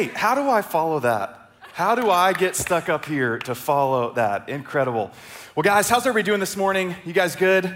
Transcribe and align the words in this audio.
wait, 0.00 0.16
how 0.16 0.34
do 0.34 0.48
I 0.48 0.62
follow 0.62 1.00
that? 1.00 1.50
How 1.74 1.94
do 1.94 2.08
I 2.08 2.32
get 2.32 2.56
stuck 2.56 2.88
up 2.88 3.04
here 3.04 3.36
to 3.40 3.54
follow 3.54 4.14
that? 4.14 4.48
Incredible. 4.48 5.10
Well, 5.54 5.62
guys, 5.62 5.90
how's 5.90 6.06
everybody 6.06 6.22
doing 6.22 6.40
this 6.40 6.56
morning? 6.56 6.96
You 7.04 7.12
guys 7.12 7.36
good? 7.36 7.70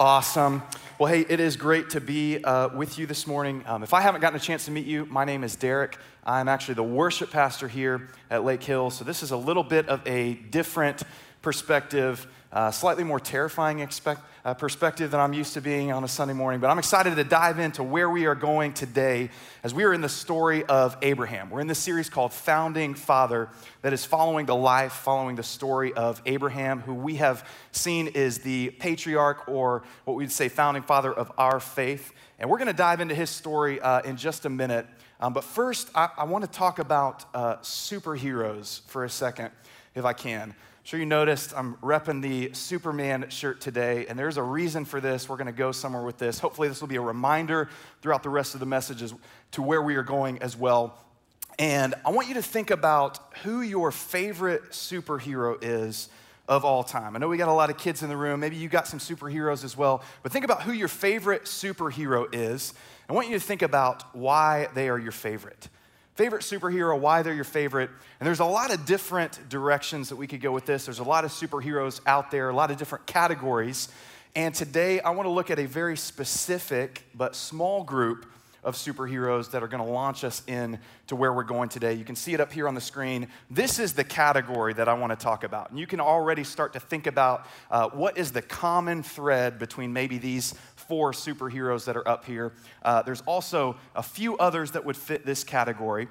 Awesome. 0.00 0.60
Well, 0.98 1.12
hey, 1.12 1.20
it 1.20 1.38
is 1.38 1.54
great 1.56 1.90
to 1.90 2.00
be 2.00 2.42
uh, 2.42 2.70
with 2.76 2.98
you 2.98 3.06
this 3.06 3.28
morning. 3.28 3.62
Um, 3.64 3.84
if 3.84 3.94
I 3.94 4.00
haven't 4.00 4.22
gotten 4.22 4.36
a 4.36 4.42
chance 4.42 4.64
to 4.64 4.72
meet 4.72 4.86
you, 4.86 5.06
my 5.06 5.24
name 5.24 5.44
is 5.44 5.54
Derek. 5.54 5.96
I'm 6.26 6.48
actually 6.48 6.74
the 6.74 6.82
worship 6.82 7.30
pastor 7.30 7.68
here 7.68 8.08
at 8.28 8.44
Lake 8.44 8.64
Hill. 8.64 8.90
So, 8.90 9.04
this 9.04 9.22
is 9.22 9.30
a 9.30 9.36
little 9.36 9.62
bit 9.62 9.88
of 9.88 10.04
a 10.04 10.34
different 10.34 11.04
perspective, 11.42 12.26
uh, 12.52 12.70
slightly 12.70 13.04
more 13.04 13.20
terrifying 13.20 13.80
expect, 13.80 14.22
uh, 14.44 14.54
perspective 14.54 15.10
than 15.10 15.20
I'm 15.20 15.34
used 15.34 15.54
to 15.54 15.60
being 15.60 15.92
on 15.92 16.02
a 16.02 16.08
Sunday 16.08 16.32
morning. 16.32 16.60
But 16.60 16.70
I'm 16.70 16.78
excited 16.78 17.14
to 17.16 17.24
dive 17.24 17.58
into 17.58 17.82
where 17.82 18.08
we 18.08 18.24
are 18.26 18.34
going 18.34 18.72
today 18.72 19.28
as 19.62 19.74
we 19.74 19.84
are 19.84 19.92
in 19.92 20.00
the 20.00 20.08
story 20.08 20.64
of 20.64 20.96
Abraham. 21.02 21.50
We're 21.50 21.60
in 21.60 21.66
this 21.66 21.78
series 21.78 22.08
called 22.08 22.32
Founding 22.32 22.94
Father 22.94 23.50
that 23.82 23.92
is 23.92 24.04
following 24.04 24.46
the 24.46 24.56
life, 24.56 24.92
following 24.92 25.36
the 25.36 25.42
story 25.42 25.92
of 25.92 26.22
Abraham, 26.24 26.80
who 26.80 26.94
we 26.94 27.16
have 27.16 27.46
seen 27.72 28.06
is 28.08 28.38
the 28.38 28.70
patriarch 28.70 29.46
or 29.46 29.82
what 30.04 30.16
we'd 30.16 30.32
say 30.32 30.48
founding 30.48 30.82
father 30.82 31.12
of 31.12 31.30
our 31.36 31.60
faith. 31.60 32.12
And 32.38 32.48
we're 32.48 32.58
going 32.58 32.68
to 32.68 32.72
dive 32.72 33.00
into 33.00 33.14
his 33.14 33.28
story 33.28 33.78
uh, 33.80 34.00
in 34.02 34.16
just 34.16 34.46
a 34.46 34.50
minute. 34.50 34.86
Um, 35.20 35.34
but 35.34 35.44
first, 35.44 35.90
I, 35.94 36.08
I 36.16 36.24
want 36.24 36.44
to 36.44 36.50
talk 36.50 36.78
about 36.78 37.24
uh, 37.34 37.56
superheroes 37.56 38.80
for 38.86 39.04
a 39.04 39.10
second, 39.10 39.50
if 39.94 40.04
I 40.04 40.12
can 40.14 40.54
sure 40.88 40.98
you 40.98 41.04
noticed 41.04 41.52
I'm 41.54 41.74
repping 41.82 42.22
the 42.22 42.54
Superman 42.54 43.28
shirt 43.28 43.60
today, 43.60 44.06
and 44.06 44.18
there's 44.18 44.38
a 44.38 44.42
reason 44.42 44.86
for 44.86 45.02
this. 45.02 45.28
We're 45.28 45.36
going 45.36 45.44
to 45.44 45.52
go 45.52 45.70
somewhere 45.70 46.02
with 46.02 46.16
this. 46.16 46.38
Hopefully, 46.38 46.66
this 46.66 46.80
will 46.80 46.88
be 46.88 46.96
a 46.96 47.00
reminder 47.02 47.68
throughout 48.00 48.22
the 48.22 48.30
rest 48.30 48.54
of 48.54 48.60
the 48.60 48.64
messages 48.64 49.12
to 49.50 49.60
where 49.60 49.82
we 49.82 49.96
are 49.96 50.02
going 50.02 50.38
as 50.38 50.56
well. 50.56 50.96
And 51.58 51.94
I 52.06 52.10
want 52.10 52.28
you 52.28 52.34
to 52.34 52.42
think 52.42 52.70
about 52.70 53.18
who 53.42 53.60
your 53.60 53.92
favorite 53.92 54.70
superhero 54.70 55.58
is 55.60 56.08
of 56.48 56.64
all 56.64 56.82
time. 56.82 57.14
I 57.14 57.18
know 57.18 57.28
we 57.28 57.36
got 57.36 57.50
a 57.50 57.52
lot 57.52 57.68
of 57.68 57.76
kids 57.76 58.02
in 58.02 58.08
the 58.08 58.16
room. 58.16 58.40
Maybe 58.40 58.56
you 58.56 58.70
got 58.70 58.86
some 58.86 58.98
superheroes 58.98 59.64
as 59.64 59.76
well. 59.76 60.02
But 60.22 60.32
think 60.32 60.46
about 60.46 60.62
who 60.62 60.72
your 60.72 60.88
favorite 60.88 61.44
superhero 61.44 62.34
is. 62.34 62.72
I 63.10 63.12
want 63.12 63.28
you 63.28 63.34
to 63.34 63.44
think 63.44 63.60
about 63.60 64.16
why 64.16 64.68
they 64.72 64.88
are 64.88 64.98
your 64.98 65.12
favorite 65.12 65.68
favorite 66.18 66.42
superhero, 66.42 66.98
why 66.98 67.22
they're 67.22 67.32
your 67.32 67.44
favorite. 67.44 67.88
And 68.18 68.26
there's 68.26 68.40
a 68.40 68.44
lot 68.44 68.74
of 68.74 68.84
different 68.84 69.48
directions 69.48 70.08
that 70.08 70.16
we 70.16 70.26
could 70.26 70.40
go 70.40 70.50
with 70.50 70.66
this. 70.66 70.84
There's 70.84 70.98
a 70.98 71.04
lot 71.04 71.24
of 71.24 71.30
superheroes 71.30 72.00
out 72.06 72.32
there, 72.32 72.48
a 72.48 72.52
lot 72.52 72.72
of 72.72 72.76
different 72.76 73.06
categories. 73.06 73.88
And 74.34 74.52
today 74.52 74.98
I 74.98 75.10
want 75.10 75.26
to 75.26 75.30
look 75.30 75.48
at 75.48 75.60
a 75.60 75.66
very 75.66 75.96
specific 75.96 77.04
but 77.14 77.36
small 77.36 77.84
group 77.84 78.26
of 78.64 78.74
superheroes 78.74 79.52
that 79.52 79.62
are 79.62 79.68
going 79.68 79.82
to 79.82 79.88
launch 79.88 80.24
us 80.24 80.42
in 80.48 80.80
to 81.06 81.14
where 81.14 81.32
we're 81.32 81.44
going 81.44 81.68
today. 81.68 81.94
You 81.94 82.04
can 82.04 82.16
see 82.16 82.34
it 82.34 82.40
up 82.40 82.52
here 82.52 82.66
on 82.66 82.74
the 82.74 82.80
screen. 82.80 83.28
This 83.48 83.78
is 83.78 83.92
the 83.92 84.02
category 84.02 84.74
that 84.74 84.88
I 84.88 84.94
want 84.94 85.12
to 85.12 85.16
talk 85.16 85.44
about. 85.44 85.70
And 85.70 85.78
you 85.78 85.86
can 85.86 86.00
already 86.00 86.42
start 86.42 86.72
to 86.72 86.80
think 86.80 87.06
about 87.06 87.46
uh, 87.70 87.90
what 87.90 88.18
is 88.18 88.32
the 88.32 88.42
common 88.42 89.04
thread 89.04 89.60
between 89.60 89.92
maybe 89.92 90.18
these 90.18 90.54
four 90.88 91.12
superheroes 91.12 91.84
that 91.84 91.96
are 91.96 92.08
up 92.08 92.24
here. 92.24 92.52
Uh, 92.82 93.02
there's 93.02 93.20
also 93.22 93.76
a 93.94 94.02
few 94.02 94.36
others 94.38 94.72
that 94.72 94.84
would 94.84 94.96
fit 94.96 95.24
this 95.24 95.44
category, 95.44 96.08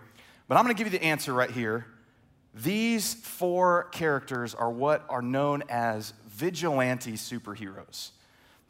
but 0.48 0.58
I'm 0.58 0.64
going 0.64 0.76
to 0.76 0.82
give 0.82 0.92
you 0.92 0.98
the 0.98 1.06
answer 1.06 1.34
right 1.34 1.52
here. 1.52 1.86
These 2.54 3.16
four 3.16 3.90
characters 3.92 4.56
are 4.56 4.72
what 4.72 5.06
are 5.10 5.22
known 5.22 5.64
as 5.70 6.14
vigilante 6.30 7.14
superheroes. 7.14 8.12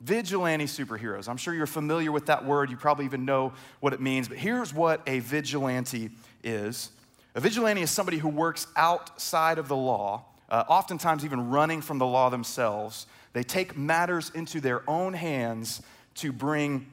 Vigilante 0.02 0.66
superheroes. 0.66 1.28
I'm 1.28 1.38
sure 1.38 1.54
you're 1.54 1.66
familiar 1.66 2.12
with 2.12 2.28
that 2.28 2.46
word. 2.46 2.70
You 2.70 2.78
probably 2.78 3.06
even 3.06 3.26
know 3.26 3.54
what 3.80 3.94
it 3.94 4.02
means. 4.02 4.28
But 4.28 4.38
here's 4.38 4.74
what 4.74 5.02
a 5.08 5.20
vigilante 5.20 6.12
is 6.44 6.92
a 7.36 7.40
vigilante 7.40 7.82
is 7.82 7.92
somebody 7.92 8.18
who 8.18 8.30
works 8.30 8.66
outside 8.76 9.60
of 9.60 9.68
the 9.68 9.76
law, 9.76 10.26
uh, 10.50 10.64
oftentimes 10.68 11.24
even 11.24 11.50
running 11.50 11.82
from 11.82 12.00
the 12.00 12.06
law 12.06 12.30
themselves. 12.30 13.06
They 13.34 13.44
take 13.44 13.78
matters 13.78 14.32
into 14.34 14.60
their 14.60 14.88
own 14.90 15.14
hands 15.14 15.82
to 16.18 16.32
bring 16.32 16.88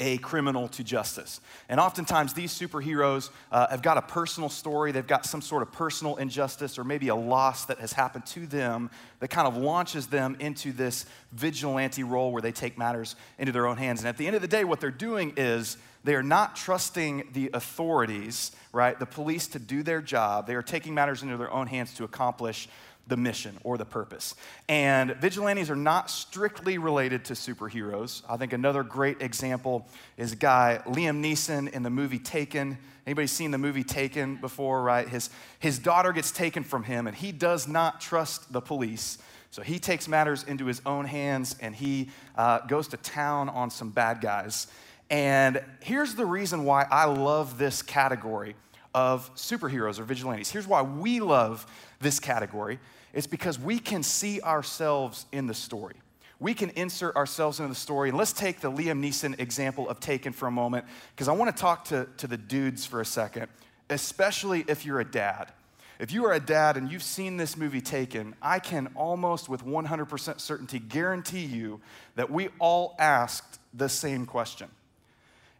a 0.00 0.18
criminal 0.18 0.68
to 0.68 0.82
justice. 0.82 1.40
And 1.68 1.78
oftentimes, 1.78 2.34
these 2.34 2.52
superheroes 2.52 3.30
uh, 3.50 3.68
have 3.68 3.82
got 3.82 3.98
a 3.98 4.02
personal 4.02 4.48
story. 4.48 4.90
They've 4.90 5.06
got 5.06 5.26
some 5.26 5.40
sort 5.40 5.62
of 5.62 5.70
personal 5.72 6.16
injustice 6.16 6.78
or 6.78 6.84
maybe 6.84 7.08
a 7.08 7.14
loss 7.14 7.66
that 7.66 7.78
has 7.78 7.92
happened 7.92 8.26
to 8.26 8.46
them 8.46 8.90
that 9.20 9.28
kind 9.28 9.46
of 9.46 9.56
launches 9.56 10.08
them 10.08 10.36
into 10.40 10.72
this 10.72 11.06
vigilante 11.32 12.02
role 12.02 12.32
where 12.32 12.42
they 12.42 12.52
take 12.52 12.76
matters 12.76 13.16
into 13.38 13.52
their 13.52 13.66
own 13.66 13.76
hands. 13.76 14.00
And 14.00 14.08
at 14.08 14.16
the 14.16 14.26
end 14.26 14.36
of 14.36 14.42
the 14.42 14.48
day, 14.48 14.64
what 14.64 14.80
they're 14.80 14.90
doing 14.90 15.34
is 15.36 15.76
they 16.04 16.14
are 16.14 16.22
not 16.22 16.56
trusting 16.56 17.28
the 17.32 17.50
authorities, 17.54 18.50
right, 18.72 18.98
the 18.98 19.06
police 19.06 19.46
to 19.48 19.58
do 19.58 19.82
their 19.82 20.00
job. 20.00 20.46
They 20.46 20.56
are 20.56 20.62
taking 20.62 20.94
matters 20.94 21.22
into 21.22 21.36
their 21.36 21.52
own 21.52 21.68
hands 21.68 21.94
to 21.94 22.04
accomplish 22.04 22.68
the 23.12 23.16
mission 23.18 23.58
or 23.62 23.76
the 23.76 23.84
purpose. 23.84 24.34
And 24.70 25.14
vigilantes 25.16 25.68
are 25.68 25.76
not 25.76 26.08
strictly 26.08 26.78
related 26.78 27.26
to 27.26 27.34
superheroes. 27.34 28.22
I 28.26 28.38
think 28.38 28.54
another 28.54 28.82
great 28.82 29.20
example 29.20 29.86
is 30.16 30.32
a 30.32 30.36
guy 30.36 30.80
Liam 30.86 31.22
Neeson 31.22 31.70
in 31.70 31.82
the 31.82 31.90
movie 31.90 32.18
Taken. 32.18 32.78
Anybody 33.06 33.26
seen 33.26 33.50
the 33.50 33.58
movie 33.58 33.84
Taken 33.84 34.36
before, 34.36 34.82
right? 34.82 35.06
His, 35.06 35.28
his 35.58 35.78
daughter 35.78 36.10
gets 36.12 36.30
taken 36.30 36.64
from 36.64 36.84
him 36.84 37.06
and 37.06 37.14
he 37.14 37.32
does 37.32 37.68
not 37.68 38.00
trust 38.00 38.50
the 38.50 38.62
police. 38.62 39.18
So 39.50 39.60
he 39.60 39.78
takes 39.78 40.08
matters 40.08 40.42
into 40.44 40.64
his 40.64 40.80
own 40.86 41.04
hands 41.04 41.54
and 41.60 41.74
he 41.74 42.08
uh, 42.34 42.60
goes 42.60 42.88
to 42.88 42.96
town 42.96 43.50
on 43.50 43.68
some 43.68 43.90
bad 43.90 44.22
guys. 44.22 44.68
And 45.10 45.62
here's 45.80 46.14
the 46.14 46.24
reason 46.24 46.64
why 46.64 46.86
I 46.90 47.04
love 47.04 47.58
this 47.58 47.82
category 47.82 48.54
of 48.94 49.34
superheroes 49.34 49.98
or 49.98 50.04
vigilantes. 50.04 50.50
Here's 50.50 50.66
why 50.66 50.80
we 50.80 51.20
love 51.20 51.66
this 52.00 52.20
category 52.20 52.78
it's 53.12 53.26
because 53.26 53.58
we 53.58 53.78
can 53.78 54.02
see 54.02 54.40
ourselves 54.40 55.26
in 55.32 55.46
the 55.46 55.54
story. 55.54 55.96
We 56.40 56.54
can 56.54 56.70
insert 56.70 57.14
ourselves 57.14 57.60
into 57.60 57.68
the 57.68 57.74
story. 57.74 58.08
And 58.08 58.18
let's 58.18 58.32
take 58.32 58.60
the 58.60 58.70
Liam 58.70 59.00
Neeson 59.00 59.38
example 59.38 59.88
of 59.88 60.00
Taken 60.00 60.32
for 60.32 60.48
a 60.48 60.50
moment, 60.50 60.86
because 61.14 61.28
I 61.28 61.32
want 61.32 61.54
to 61.54 61.60
talk 61.60 61.84
to, 61.86 62.08
to 62.16 62.26
the 62.26 62.36
dudes 62.36 62.84
for 62.84 63.00
a 63.00 63.04
second, 63.04 63.46
especially 63.90 64.64
if 64.66 64.84
you're 64.84 65.00
a 65.00 65.04
dad. 65.04 65.52
If 66.00 66.10
you 66.10 66.24
are 66.24 66.32
a 66.32 66.40
dad 66.40 66.76
and 66.76 66.90
you've 66.90 67.04
seen 67.04 67.36
this 67.36 67.56
movie 67.56 67.80
Taken, 67.80 68.34
I 68.42 68.58
can 68.58 68.88
almost 68.96 69.48
with 69.48 69.64
100% 69.64 70.40
certainty 70.40 70.80
guarantee 70.80 71.44
you 71.44 71.80
that 72.16 72.28
we 72.28 72.48
all 72.58 72.96
asked 72.98 73.60
the 73.72 73.88
same 73.88 74.26
question. 74.26 74.68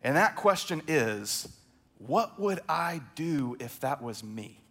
And 0.03 0.17
that 0.17 0.35
question 0.35 0.83
is, 0.89 1.49
what 1.99 2.41
would 2.41 2.59
I 2.69 3.03
do 3.15 3.57
if 3.61 3.79
that 3.81 4.03
was 4.03 4.25
me? 4.25 4.62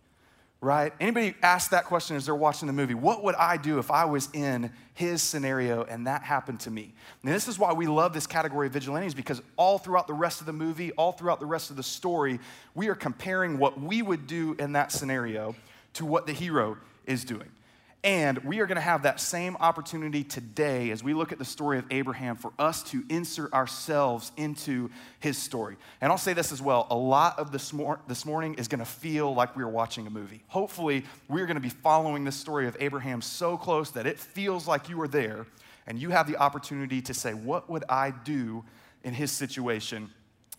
Right? 0.62 0.94
Anybody 1.00 1.34
ask 1.42 1.72
that 1.72 1.86
question 1.86 2.16
as 2.16 2.28
they're 2.28 2.36
watching 2.36 2.68
the 2.68 2.74
movie? 2.74 2.94
What 2.94 3.24
would 3.24 3.34
I 3.36 3.58
do 3.58 3.80
if 3.80 3.90
I 3.90 4.06
was 4.06 4.30
in 4.34 4.72
his 4.94 5.24
scenario 5.24 5.84
and 5.84 6.06
that 6.06 6.22
happened 6.22 6.60
to 6.62 6.72
me? 6.72 6.94
And 7.24 7.34
this 7.34 7.48
is 7.48 7.58
why 7.58 7.74
we 7.74 7.88
love 7.88 8.14
this 8.14 8.28
category 8.28 8.68
of 8.68 8.74
vigilantes 8.74 9.16
because 9.16 9.42
all 9.58 9.80
throughout 9.80 10.06
the 10.06 10.14
rest 10.14 10.40
of 10.40 10.46
the 10.46 10.54
movie, 10.54 10.92
all 10.92 11.14
throughout 11.14 11.40
the 11.40 11.48
rest 11.48 11.72
of 11.72 11.78
the 11.78 11.84
story, 11.84 12.40
we 12.76 12.90
are 12.90 12.96
comparing 12.96 13.58
what 13.58 13.82
we 13.82 14.04
would 14.04 14.28
do 14.28 14.56
in 14.60 14.74
that 14.74 14.92
scenario 14.92 15.56
to 15.94 16.06
what 16.06 16.28
the 16.28 16.34
hero 16.34 16.78
is 17.08 17.26
doing. 17.26 17.50
And 18.04 18.40
we 18.40 18.62
are 18.62 18.66
going 18.66 18.78
to 18.78 18.82
have 18.82 19.04
that 19.04 19.20
same 19.20 19.56
opportunity 19.60 20.24
today 20.24 20.90
as 20.90 21.04
we 21.04 21.14
look 21.14 21.32
at 21.32 21.38
the 21.38 21.46
story 21.46 21.78
of 21.78 21.86
Abraham 21.92 22.36
for 22.36 22.52
us 22.58 22.82
to 22.90 23.04
insert 23.10 23.54
ourselves 23.54 24.32
into 24.38 24.90
his 25.20 25.38
story. 25.38 25.78
And 26.02 26.12
I'll 26.12 26.18
say 26.18 26.34
this 26.34 26.52
as 26.52 26.64
well 26.64 26.88
a 26.90 26.96
lot 26.96 27.38
of 27.38 27.52
this, 27.52 27.72
mor- 27.72 28.00
this 28.08 28.26
morning 28.26 28.56
is 28.56 28.68
going 28.68 28.80
to 28.80 28.86
feel 28.86 29.36
like 29.36 29.56
we 29.56 29.62
are 29.62 29.70
watching 29.70 30.08
a 30.08 30.10
movie. 30.10 30.44
Hopefully, 30.48 31.06
we're 31.28 31.46
going 31.46 31.56
to 31.56 31.62
be 31.62 31.70
following 31.70 32.24
the 32.24 32.32
story 32.32 32.68
of 32.68 32.76
Abraham 32.80 33.22
so 33.22 33.56
close 33.56 33.92
that 33.92 34.08
it 34.08 34.18
feels 34.18 34.68
like 34.68 34.90
you 34.90 35.00
are 35.02 35.08
there 35.08 35.46
and 35.86 36.00
you 36.00 36.10
have 36.10 36.26
the 36.26 36.38
opportunity 36.38 37.04
to 37.04 37.14
say, 37.14 37.36
What 37.36 37.70
would 37.70 37.84
I 37.88 38.12
do 38.24 38.66
in 39.04 39.14
his 39.14 39.32
situation? 39.32 40.10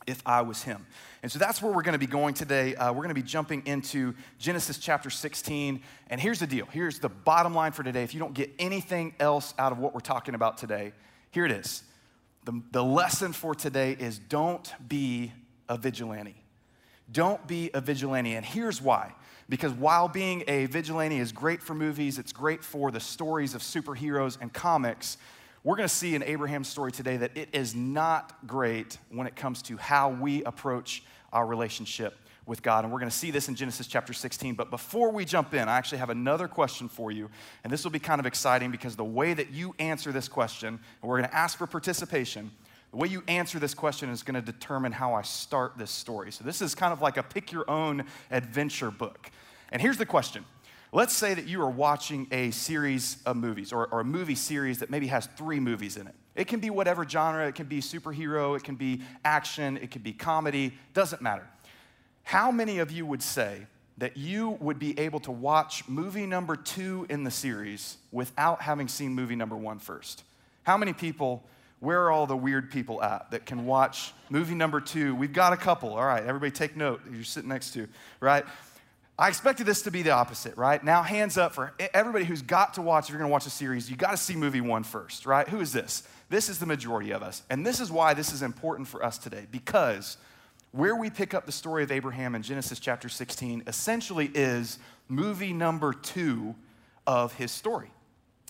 If 0.07 0.23
I 0.27 0.43
was 0.43 0.63
him. 0.63 0.87
And 1.23 1.31
so 1.31 1.39
that's 1.39 1.63
where 1.63 1.73
we're 1.73 1.83
going 1.83 1.95
to 1.95 1.99
be 1.99 2.07
going 2.07 2.35
today. 2.35 2.75
Uh, 2.75 2.93
we're 2.93 3.03
going 3.03 3.09
to 3.09 3.15
be 3.15 3.23
jumping 3.23 3.67
into 3.67 4.15
Genesis 4.39 4.79
chapter 4.79 5.11
16. 5.11 5.83
And 6.09 6.21
here's 6.21 6.41
the 6.41 6.47
deal 6.47 6.67
here's 6.67 6.99
the 6.99 7.09
bottom 7.09 7.55
line 7.55 7.73
for 7.73 7.83
today. 7.83 8.03
If 8.03 8.15
you 8.15 8.21
don't 8.21 8.35
get 8.35 8.51
anything 8.59 9.15
else 9.21 9.55
out 9.59 9.73
of 9.73 9.79
what 9.79 9.95
we're 9.95 10.01
talking 10.01 10.35
about 10.35 10.59
today, 10.59 10.93
here 11.31 11.45
it 11.45 11.53
is. 11.53 11.83
The, 12.45 12.61
the 12.73 12.83
lesson 12.83 13.33
for 13.33 13.55
today 13.55 13.97
is 13.99 14.19
don't 14.19 14.73
be 14.89 15.33
a 15.69 15.77
vigilante. 15.77 16.37
Don't 17.11 17.47
be 17.47 17.71
a 17.75 17.81
vigilante. 17.81 18.35
And 18.35 18.45
here's 18.45 18.81
why. 18.81 19.15
Because 19.49 19.73
while 19.73 20.09
being 20.09 20.45
a 20.49 20.67
vigilante 20.67 21.19
is 21.19 21.31
great 21.31 21.63
for 21.63 21.75
movies, 21.75 22.19
it's 22.19 22.33
great 22.33 22.65
for 22.65 22.91
the 22.91 23.01
stories 23.01 23.55
of 23.55 23.61
superheroes 23.61 24.39
and 24.41 24.53
comics, 24.53 25.19
we're 25.65 25.77
going 25.77 25.89
to 25.89 25.95
see 25.95 26.15
in 26.15 26.23
Abraham's 26.25 26.69
story 26.69 26.91
today 26.91 27.17
that 27.19 27.37
it 27.37 27.49
is 27.53 27.75
not 27.75 28.47
great 28.47 28.99
when 29.11 29.27
it 29.27 29.37
comes 29.37 29.63
to 29.63 29.77
how 29.77 30.11
we 30.11 30.43
approach 30.45 31.05
our 31.33 31.47
relationship 31.47 32.19
with 32.47 32.63
God. 32.63 32.85
And 32.85 32.93
we're 32.93 32.99
going 32.99 33.11
to 33.11 33.17
see 33.17 33.31
this 33.31 33.49
in 33.49 33.55
Genesis 33.55 33.87
chapter 33.87 34.13
16. 34.13 34.55
But 34.55 34.71
before 34.71 35.13
we 35.13 35.25
jump 35.25 35.55
in, 35.55 35.69
I 35.69 35.77
actually 35.77 35.99
have 35.99 36.11
another 36.11 36.49
question 36.49 36.89
for 36.89 37.13
you. 37.13 37.31
And 37.63 37.73
this 37.73 37.85
will 37.85 37.93
be 37.93 38.01
kind 38.01 38.19
of 38.19 38.27
exciting 38.27 38.73
because 38.73 38.97
the 38.97 39.05
way 39.05 39.35
that 39.35 39.51
you 39.51 39.75
answer 39.79 40.11
this 40.11 40.29
question, 40.29 40.69
and 40.69 41.09
we're 41.09 41.19
going 41.19 41.31
to 41.31 41.37
ask 41.37 41.57
for 41.57 41.69
participation, 41.69 42.51
The 42.91 42.99
way 42.99 43.09
you 43.09 43.23
answer 43.29 43.59
this 43.59 43.73
question 43.73 44.11
is 44.11 44.23
going 44.23 44.35
to 44.35 44.43
determine 44.43 44.93
how 44.93 45.15
I 45.15 45.23
start 45.23 45.79
this 45.79 45.91
story. 45.91 46.33
So, 46.33 46.45
this 46.45 46.61
is 46.61 46.75
kind 46.75 46.93
of 46.93 47.01
like 47.01 47.17
a 47.17 47.23
pick 47.23 47.53
your 47.53 47.71
own 47.71 48.05
adventure 48.31 48.91
book. 48.91 49.31
And 49.71 49.81
here's 49.81 49.97
the 49.97 50.07
question 50.07 50.45
Let's 50.95 51.15
say 51.15 51.33
that 51.33 51.49
you 51.49 51.63
are 51.63 51.71
watching 51.71 52.29
a 52.31 52.51
series 52.51 53.17
of 53.25 53.37
movies 53.37 53.73
or, 53.73 53.87
or, 53.87 54.01
a 54.01 54.05
movie 54.05 54.35
series 54.35 54.81
that 54.81 54.91
maybe 54.91 55.07
has 55.07 55.27
three 55.39 55.59
movies 55.59 55.97
in 55.97 56.07
it. 56.07 56.15
It 56.35 56.49
can 56.49 56.61
be 56.61 56.69
whatever 56.69 57.09
genre, 57.09 57.49
it 57.49 57.55
can 57.55 57.65
be 57.65 57.81
superhero, 57.81 58.55
it 58.55 58.63
can 58.63 58.75
be 58.75 59.01
action, 59.25 59.79
it 59.79 59.91
can 59.91 60.03
be 60.03 60.13
comedy, 60.13 60.75
doesn't 60.93 61.23
matter. 61.23 61.49
How 62.25 62.51
many 62.51 62.79
of 62.79 62.91
you 62.91 63.07
would 63.07 63.23
say 63.23 63.67
that 63.97 64.19
you 64.19 64.51
would 64.61 64.79
be 64.79 64.99
able 64.99 65.21
to 65.21 65.31
watch 65.31 65.89
movie 65.89 66.27
number 66.27 66.57
two 66.57 67.07
in 67.09 67.25
the 67.25 67.31
series 67.31 67.97
without 68.11 68.61
having 68.61 68.87
seen 68.87 69.15
movie 69.15 69.37
number 69.37 69.57
one 69.57 69.79
first? 69.79 70.25
How 70.63 70.77
many 70.77 70.93
people, 70.93 71.43
where 71.81 72.03
are 72.03 72.11
all 72.11 72.27
the 72.27 72.37
weird 72.37 72.71
people 72.71 73.03
at 73.03 73.31
that 73.31 73.47
can 73.47 73.65
watch 73.65 74.13
movie 74.29 74.55
number 74.55 74.81
two? 74.81 75.15
We've 75.15 75.33
got 75.33 75.55
a 75.55 75.57
couple. 75.57 75.95
All 75.95 76.05
right, 76.05 76.23
everybody 76.23 76.51
take 76.51 76.77
note. 76.77 77.01
You're 77.11 77.25
sitting 77.25 77.49
next 77.49 77.73
to, 77.73 77.89
right? 78.21 78.45
I 79.19 79.29
expected 79.29 79.67
this 79.67 79.83
to 79.83 79.91
be 79.91 80.03
the 80.03 80.11
opposite, 80.11 80.57
right? 80.57 80.83
Now, 80.83 81.03
hands 81.03 81.37
up 81.37 81.55
for 81.55 81.75
everybody 81.93 82.25
who's 82.25 82.43
got 82.43 82.75
to 82.75 82.83
watch, 82.83 83.05
if 83.05 83.11
you're 83.11 83.19
gonna 83.19 83.31
watch 83.31 83.47
a 83.47 83.51
series, 83.51 83.91
you 83.91 83.97
gotta 83.97 84.17
see 84.17 84.35
movie 84.35 84.61
one 84.61 84.85
first, 84.85 85.27
right? 85.27 85.47
Who 85.49 85.61
is 85.61 85.73
this? 85.73 86.03
This 86.31 86.49
is 86.49 86.59
the 86.59 86.67
majority 86.67 87.11
of 87.11 87.23
us. 87.23 87.43
And 87.51 87.65
this 87.65 87.79
is 87.79 87.93
why 87.93 88.15
this 88.15 88.33
is 88.33 88.43
important 88.43 88.89
for 88.89 89.05
us 89.05 89.19
today, 89.19 89.47
because 89.51 90.17
where 90.71 90.97
we 90.97 91.11
pick 91.11 91.35
up 91.35 91.45
the 91.45 91.53
story 91.53 91.83
of 91.83 91.93
Abraham 91.93 92.35
in 92.35 92.43
Genesis 92.43 92.81
chapter 92.81 93.11
16 93.11 93.65
essentially 93.67 94.31
is 94.35 94.79
movie 95.09 95.53
number 95.53 95.93
two 95.93 96.55
of 97.07 97.35
his 97.35 97.53
story. 97.53 97.91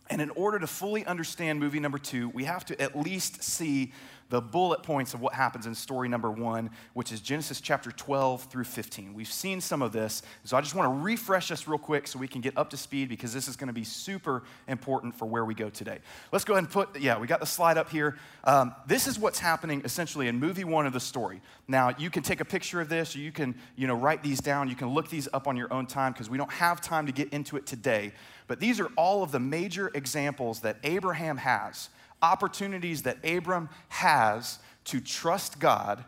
And 0.08 0.22
in 0.22 0.30
order 0.30 0.60
to 0.60 0.66
fully 0.68 1.04
understand 1.04 1.58
movie 1.58 1.80
number 1.80 1.98
two, 1.98 2.28
we 2.28 2.44
have 2.44 2.64
to 2.66 2.80
at 2.80 2.96
least 2.96 3.42
see 3.42 3.92
the 4.32 4.40
bullet 4.40 4.82
points 4.82 5.12
of 5.12 5.20
what 5.20 5.34
happens 5.34 5.66
in 5.66 5.74
story 5.74 6.08
number 6.08 6.30
one, 6.30 6.70
which 6.94 7.12
is 7.12 7.20
Genesis 7.20 7.60
chapter 7.60 7.92
12 7.92 8.44
through 8.44 8.64
15. 8.64 9.12
We've 9.12 9.30
seen 9.30 9.60
some 9.60 9.82
of 9.82 9.92
this, 9.92 10.22
so 10.44 10.56
I 10.56 10.62
just 10.62 10.74
want 10.74 10.90
to 10.90 11.04
refresh 11.04 11.50
us 11.50 11.68
real 11.68 11.76
quick 11.76 12.08
so 12.08 12.18
we 12.18 12.26
can 12.26 12.40
get 12.40 12.56
up 12.56 12.70
to 12.70 12.78
speed 12.78 13.10
because 13.10 13.34
this 13.34 13.46
is 13.46 13.56
going 13.56 13.66
to 13.66 13.74
be 13.74 13.84
super 13.84 14.42
important 14.68 15.14
for 15.14 15.26
where 15.26 15.44
we 15.44 15.52
go 15.52 15.68
today. 15.68 15.98
Let's 16.32 16.46
go 16.46 16.54
ahead 16.54 16.64
and 16.64 16.72
put, 16.72 16.98
yeah, 16.98 17.18
we 17.18 17.26
got 17.26 17.40
the 17.40 17.46
slide 17.46 17.76
up 17.76 17.90
here. 17.90 18.16
Um, 18.44 18.74
this 18.86 19.06
is 19.06 19.18
what's 19.18 19.38
happening 19.38 19.82
essentially 19.84 20.28
in 20.28 20.40
movie 20.40 20.64
one 20.64 20.86
of 20.86 20.94
the 20.94 21.00
story. 21.00 21.42
Now, 21.68 21.90
you 21.98 22.08
can 22.08 22.22
take 22.22 22.40
a 22.40 22.46
picture 22.46 22.80
of 22.80 22.88
this, 22.88 23.14
or 23.14 23.18
you 23.18 23.32
can, 23.32 23.54
you 23.76 23.86
know, 23.86 23.96
write 23.96 24.22
these 24.22 24.40
down. 24.40 24.66
You 24.70 24.76
can 24.76 24.88
look 24.88 25.10
these 25.10 25.28
up 25.34 25.46
on 25.46 25.58
your 25.58 25.70
own 25.70 25.84
time 25.84 26.12
because 26.12 26.30
we 26.30 26.38
don't 26.38 26.52
have 26.52 26.80
time 26.80 27.04
to 27.04 27.12
get 27.12 27.28
into 27.34 27.58
it 27.58 27.66
today. 27.66 28.14
But 28.46 28.60
these 28.60 28.80
are 28.80 28.88
all 28.96 29.22
of 29.22 29.30
the 29.30 29.40
major 29.40 29.90
examples 29.92 30.60
that 30.60 30.78
Abraham 30.84 31.36
has 31.36 31.90
opportunities 32.22 33.02
that 33.02 33.18
Abram 33.24 33.68
has 33.88 34.58
to 34.84 35.00
trust 35.00 35.58
God 35.58 36.04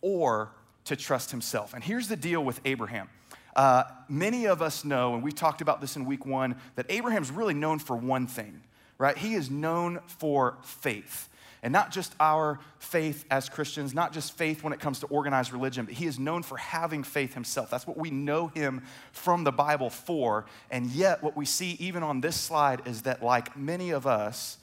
or 0.00 0.50
to 0.84 0.96
trust 0.96 1.30
himself. 1.30 1.74
And 1.74 1.82
here's 1.82 2.08
the 2.08 2.16
deal 2.16 2.42
with 2.42 2.60
Abraham. 2.64 3.08
Uh, 3.54 3.84
many 4.08 4.46
of 4.46 4.62
us 4.62 4.84
know, 4.84 5.14
and 5.14 5.22
we 5.22 5.32
talked 5.32 5.60
about 5.60 5.80
this 5.80 5.96
in 5.96 6.04
week 6.04 6.26
one, 6.26 6.56
that 6.76 6.86
Abraham's 6.90 7.30
really 7.30 7.54
known 7.54 7.78
for 7.78 7.96
one 7.96 8.26
thing, 8.26 8.62
right? 8.98 9.16
He 9.16 9.34
is 9.34 9.50
known 9.50 10.00
for 10.06 10.58
faith. 10.62 11.28
And 11.62 11.72
not 11.72 11.90
just 11.90 12.14
our 12.20 12.60
faith 12.78 13.24
as 13.30 13.48
Christians, 13.48 13.94
not 13.94 14.12
just 14.12 14.36
faith 14.36 14.62
when 14.62 14.72
it 14.72 14.78
comes 14.78 15.00
to 15.00 15.06
organized 15.06 15.52
religion, 15.52 15.86
but 15.86 15.94
he 15.94 16.06
is 16.06 16.18
known 16.18 16.42
for 16.42 16.58
having 16.58 17.02
faith 17.02 17.34
himself. 17.34 17.70
That's 17.70 17.86
what 17.86 17.96
we 17.96 18.10
know 18.10 18.48
him 18.48 18.82
from 19.10 19.42
the 19.42 19.50
Bible 19.50 19.90
for. 19.90 20.44
And 20.70 20.86
yet, 20.90 21.22
what 21.22 21.36
we 21.36 21.46
see 21.46 21.76
even 21.80 22.02
on 22.02 22.20
this 22.20 22.36
slide 22.36 22.82
is 22.86 23.02
that, 23.02 23.22
like 23.22 23.56
many 23.56 23.90
of 23.90 24.06
us, 24.06 24.58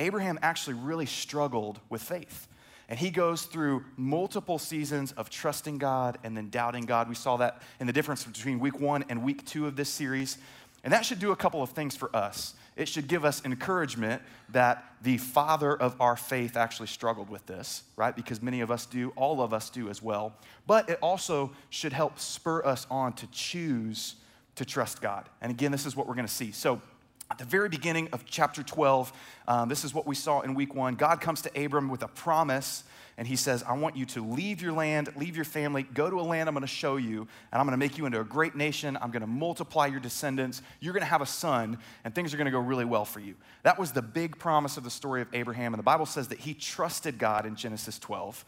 Abraham 0.00 0.38
actually 0.42 0.74
really 0.74 1.06
struggled 1.06 1.78
with 1.88 2.02
faith. 2.02 2.48
And 2.88 2.98
he 2.98 3.10
goes 3.10 3.42
through 3.42 3.84
multiple 3.96 4.58
seasons 4.58 5.12
of 5.12 5.30
trusting 5.30 5.78
God 5.78 6.18
and 6.24 6.36
then 6.36 6.50
doubting 6.50 6.86
God. 6.86 7.08
We 7.08 7.14
saw 7.14 7.36
that 7.36 7.62
in 7.78 7.86
the 7.86 7.92
difference 7.92 8.24
between 8.24 8.58
week 8.58 8.80
one 8.80 9.04
and 9.08 9.22
week 9.22 9.46
two 9.46 9.68
of 9.68 9.76
this 9.76 9.88
series. 9.88 10.38
And 10.82 10.92
that 10.92 11.04
should 11.04 11.20
do 11.20 11.30
a 11.30 11.36
couple 11.36 11.62
of 11.62 11.70
things 11.70 11.94
for 11.94 12.14
us. 12.16 12.54
It 12.74 12.88
should 12.88 13.06
give 13.06 13.24
us 13.24 13.44
encouragement 13.44 14.22
that 14.48 14.84
the 15.02 15.18
father 15.18 15.76
of 15.76 16.00
our 16.00 16.16
faith 16.16 16.56
actually 16.56 16.88
struggled 16.88 17.28
with 17.28 17.46
this, 17.46 17.82
right? 17.96 18.16
Because 18.16 18.42
many 18.42 18.60
of 18.60 18.70
us 18.70 18.86
do, 18.86 19.12
all 19.14 19.42
of 19.42 19.52
us 19.52 19.70
do 19.70 19.88
as 19.88 20.02
well. 20.02 20.34
But 20.66 20.88
it 20.88 20.98
also 21.02 21.52
should 21.68 21.92
help 21.92 22.18
spur 22.18 22.64
us 22.64 22.86
on 22.90 23.12
to 23.14 23.26
choose 23.28 24.16
to 24.56 24.64
trust 24.64 25.00
God. 25.00 25.28
And 25.40 25.52
again, 25.52 25.70
this 25.70 25.86
is 25.86 25.94
what 25.94 26.08
we're 26.08 26.14
going 26.14 26.26
to 26.26 26.32
see. 26.32 26.50
So, 26.52 26.80
at 27.30 27.38
the 27.38 27.44
very 27.44 27.68
beginning 27.68 28.08
of 28.12 28.24
chapter 28.26 28.62
12, 28.62 29.12
um, 29.46 29.68
this 29.68 29.84
is 29.84 29.94
what 29.94 30.06
we 30.06 30.16
saw 30.16 30.40
in 30.40 30.54
week 30.54 30.74
one. 30.74 30.96
God 30.96 31.20
comes 31.20 31.42
to 31.42 31.64
Abram 31.64 31.88
with 31.88 32.02
a 32.02 32.08
promise, 32.08 32.82
and 33.16 33.28
he 33.28 33.36
says, 33.36 33.62
I 33.62 33.74
want 33.74 33.96
you 33.96 34.04
to 34.06 34.26
leave 34.26 34.60
your 34.60 34.72
land, 34.72 35.12
leave 35.14 35.36
your 35.36 35.44
family, 35.44 35.84
go 35.84 36.10
to 36.10 36.18
a 36.18 36.22
land 36.22 36.48
I'm 36.48 36.54
going 36.54 36.62
to 36.62 36.66
show 36.66 36.96
you, 36.96 37.20
and 37.52 37.60
I'm 37.60 37.66
going 37.66 37.72
to 37.72 37.76
make 37.76 37.98
you 37.98 38.06
into 38.06 38.18
a 38.18 38.24
great 38.24 38.56
nation. 38.56 38.98
I'm 39.00 39.12
going 39.12 39.20
to 39.20 39.28
multiply 39.28 39.86
your 39.86 40.00
descendants. 40.00 40.60
You're 40.80 40.92
going 40.92 41.02
to 41.02 41.08
have 41.08 41.22
a 41.22 41.26
son, 41.26 41.78
and 42.04 42.12
things 42.14 42.34
are 42.34 42.36
going 42.36 42.46
to 42.46 42.50
go 42.50 42.58
really 42.58 42.84
well 42.84 43.04
for 43.04 43.20
you. 43.20 43.36
That 43.62 43.78
was 43.78 43.92
the 43.92 44.02
big 44.02 44.38
promise 44.38 44.76
of 44.76 44.82
the 44.82 44.90
story 44.90 45.22
of 45.22 45.28
Abraham, 45.32 45.72
and 45.72 45.78
the 45.78 45.84
Bible 45.84 46.06
says 46.06 46.28
that 46.28 46.40
he 46.40 46.54
trusted 46.54 47.16
God 47.18 47.46
in 47.46 47.54
Genesis 47.54 47.98
12. 48.00 48.44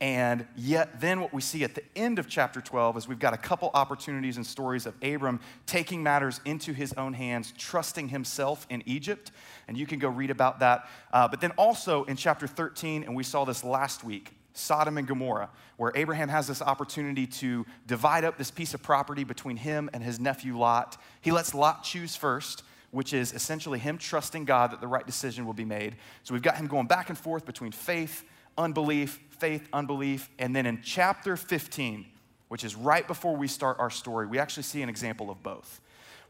And 0.00 0.46
yet, 0.56 1.00
then 1.00 1.22
what 1.22 1.32
we 1.32 1.40
see 1.40 1.64
at 1.64 1.74
the 1.74 1.82
end 1.96 2.18
of 2.18 2.28
chapter 2.28 2.60
12 2.60 2.98
is 2.98 3.08
we've 3.08 3.18
got 3.18 3.32
a 3.32 3.38
couple 3.38 3.70
opportunities 3.72 4.36
and 4.36 4.44
stories 4.44 4.84
of 4.84 4.94
Abram 5.02 5.40
taking 5.64 6.02
matters 6.02 6.40
into 6.44 6.74
his 6.74 6.92
own 6.94 7.14
hands, 7.14 7.54
trusting 7.56 8.10
himself 8.10 8.66
in 8.68 8.82
Egypt. 8.84 9.30
And 9.68 9.76
you 9.76 9.86
can 9.86 9.98
go 9.98 10.08
read 10.08 10.30
about 10.30 10.60
that. 10.60 10.88
Uh, 11.12 11.28
but 11.28 11.40
then 11.40 11.52
also 11.52 12.04
in 12.04 12.16
chapter 12.16 12.46
13, 12.46 13.04
and 13.04 13.16
we 13.16 13.22
saw 13.22 13.46
this 13.46 13.64
last 13.64 14.04
week, 14.04 14.32
Sodom 14.52 14.98
and 14.98 15.08
Gomorrah, 15.08 15.48
where 15.78 15.92
Abraham 15.94 16.28
has 16.28 16.46
this 16.46 16.60
opportunity 16.60 17.26
to 17.26 17.64
divide 17.86 18.24
up 18.24 18.36
this 18.36 18.50
piece 18.50 18.74
of 18.74 18.82
property 18.82 19.24
between 19.24 19.56
him 19.56 19.88
and 19.94 20.02
his 20.02 20.20
nephew 20.20 20.58
Lot. 20.58 20.98
He 21.22 21.30
lets 21.32 21.54
Lot 21.54 21.84
choose 21.84 22.16
first 22.16 22.62
which 22.92 23.12
is 23.12 23.34
essentially 23.34 23.78
him 23.78 23.98
trusting 23.98 24.44
God 24.44 24.70
that 24.70 24.80
the 24.80 24.86
right 24.86 25.04
decision 25.04 25.44
will 25.44 25.52
be 25.52 25.66
made. 25.66 25.96
So 26.22 26.32
we've 26.32 26.42
got 26.42 26.56
him 26.56 26.66
going 26.66 26.86
back 26.86 27.10
and 27.10 27.18
forth 27.18 27.44
between 27.44 27.72
faith, 27.72 28.24
unbelief, 28.58 29.20
faith, 29.38 29.68
unbelief. 29.72 30.28
And 30.38 30.54
then 30.54 30.66
in 30.66 30.80
chapter 30.82 31.36
15, 31.36 32.06
which 32.48 32.64
is 32.64 32.74
right 32.74 33.06
before 33.06 33.36
we 33.36 33.48
start 33.48 33.78
our 33.78 33.90
story, 33.90 34.26
we 34.26 34.38
actually 34.38 34.62
see 34.62 34.82
an 34.82 34.88
example 34.88 35.30
of 35.30 35.42
both. 35.42 35.80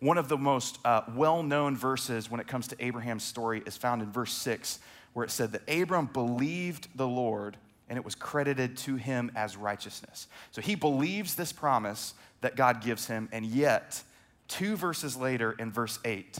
One 0.00 0.18
of 0.18 0.28
the 0.28 0.37
most 0.37 0.78
uh, 0.85 1.02
well 1.14 1.42
known 1.42 1.76
verses 1.76 2.30
when 2.30 2.40
it 2.40 2.47
comes 2.47 2.68
to 2.68 2.85
Abraham's 2.85 3.25
story 3.25 3.62
is 3.66 3.76
found 3.76 4.02
in 4.02 4.11
verse 4.11 4.33
6, 4.33 4.78
where 5.14 5.25
it 5.25 5.30
said 5.30 5.52
that 5.52 5.62
Abram 5.68 6.06
believed 6.06 6.88
the 6.97 7.06
Lord 7.06 7.56
and 7.88 7.97
it 7.97 8.04
was 8.04 8.14
credited 8.14 8.76
to 8.78 8.97
him 8.97 9.30
as 9.35 9.56
righteousness. 9.56 10.26
So 10.50 10.61
he 10.61 10.75
believes 10.75 11.35
this 11.35 11.52
promise 11.52 12.14
that 12.40 12.56
God 12.56 12.83
gives 12.83 13.06
him, 13.06 13.28
and 13.33 13.47
yet, 13.47 14.02
two 14.49 14.76
verses 14.76 15.16
later 15.16 15.52
in 15.52 15.71
verse 15.71 15.99
8, 16.04 16.38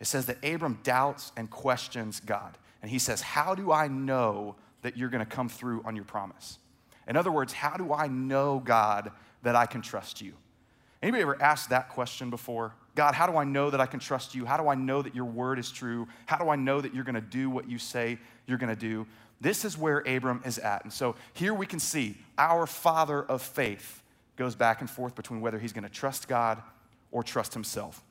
it 0.00 0.06
says 0.06 0.26
that 0.26 0.44
Abram 0.44 0.80
doubts 0.82 1.32
and 1.36 1.50
questions 1.50 2.20
God. 2.20 2.58
And 2.82 2.90
he 2.90 2.98
says, 2.98 3.20
How 3.20 3.54
do 3.54 3.72
I 3.72 3.88
know 3.88 4.56
that 4.82 4.96
you're 4.96 5.08
going 5.08 5.24
to 5.24 5.30
come 5.30 5.48
through 5.48 5.82
on 5.84 5.96
your 5.96 6.04
promise? 6.04 6.58
In 7.08 7.16
other 7.16 7.30
words, 7.30 7.52
how 7.52 7.76
do 7.76 7.92
I 7.92 8.08
know, 8.08 8.60
God, 8.64 9.12
that 9.42 9.54
I 9.54 9.66
can 9.66 9.80
trust 9.82 10.20
you? 10.20 10.32
Anybody 11.02 11.22
ever 11.22 11.40
asked 11.40 11.70
that 11.70 11.88
question 11.88 12.30
before? 12.30 12.74
God, 12.94 13.14
how 13.14 13.26
do 13.26 13.36
I 13.36 13.44
know 13.44 13.70
that 13.70 13.80
I 13.80 13.86
can 13.86 14.00
trust 14.00 14.34
you? 14.34 14.44
How 14.46 14.56
do 14.56 14.68
I 14.68 14.74
know 14.74 15.02
that 15.02 15.14
your 15.14 15.26
word 15.26 15.58
is 15.58 15.70
true? 15.70 16.08
How 16.24 16.38
do 16.38 16.48
I 16.48 16.56
know 16.56 16.80
that 16.80 16.94
you're 16.94 17.04
going 17.04 17.14
to 17.14 17.20
do 17.20 17.50
what 17.50 17.68
you 17.68 17.78
say 17.78 18.18
you're 18.46 18.58
going 18.58 18.74
to 18.74 18.80
do? 18.80 19.06
This 19.40 19.64
is 19.64 19.76
where 19.76 19.98
Abram 19.98 20.42
is 20.46 20.58
at. 20.58 20.82
And 20.84 20.92
so 20.92 21.14
here 21.34 21.52
we 21.52 21.66
can 21.66 21.78
see 21.78 22.16
our 22.38 22.66
father 22.66 23.22
of 23.22 23.42
faith 23.42 24.02
goes 24.36 24.54
back 24.54 24.80
and 24.80 24.88
forth 24.88 25.14
between 25.14 25.40
whether 25.40 25.58
he's 25.58 25.72
going 25.72 25.84
to 25.84 25.90
trust 25.90 26.26
God 26.26 26.62
or 27.10 27.22
trust 27.22 27.52
himself. 27.54 28.02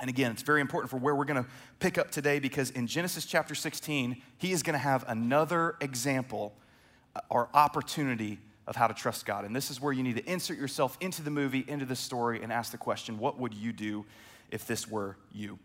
And 0.00 0.08
again, 0.08 0.30
it's 0.30 0.42
very 0.42 0.60
important 0.60 0.90
for 0.90 0.96
where 0.96 1.14
we're 1.14 1.24
going 1.24 1.42
to 1.42 1.48
pick 1.80 1.98
up 1.98 2.10
today 2.10 2.38
because 2.38 2.70
in 2.70 2.86
Genesis 2.86 3.24
chapter 3.24 3.54
16, 3.54 4.20
he 4.38 4.52
is 4.52 4.62
going 4.62 4.74
to 4.74 4.78
have 4.78 5.04
another 5.08 5.76
example 5.80 6.54
uh, 7.16 7.20
or 7.30 7.48
opportunity 7.52 8.38
of 8.68 8.76
how 8.76 8.86
to 8.86 8.94
trust 8.94 9.26
God. 9.26 9.44
And 9.44 9.56
this 9.56 9.70
is 9.70 9.80
where 9.80 9.92
you 9.92 10.02
need 10.02 10.16
to 10.16 10.30
insert 10.30 10.58
yourself 10.58 10.96
into 11.00 11.22
the 11.22 11.30
movie, 11.30 11.64
into 11.66 11.84
the 11.84 11.96
story, 11.96 12.42
and 12.42 12.52
ask 12.52 12.70
the 12.70 12.78
question 12.78 13.18
what 13.18 13.38
would 13.38 13.54
you 13.54 13.72
do 13.72 14.04
if 14.50 14.66
this 14.66 14.86
were 14.86 15.16
you? 15.32 15.58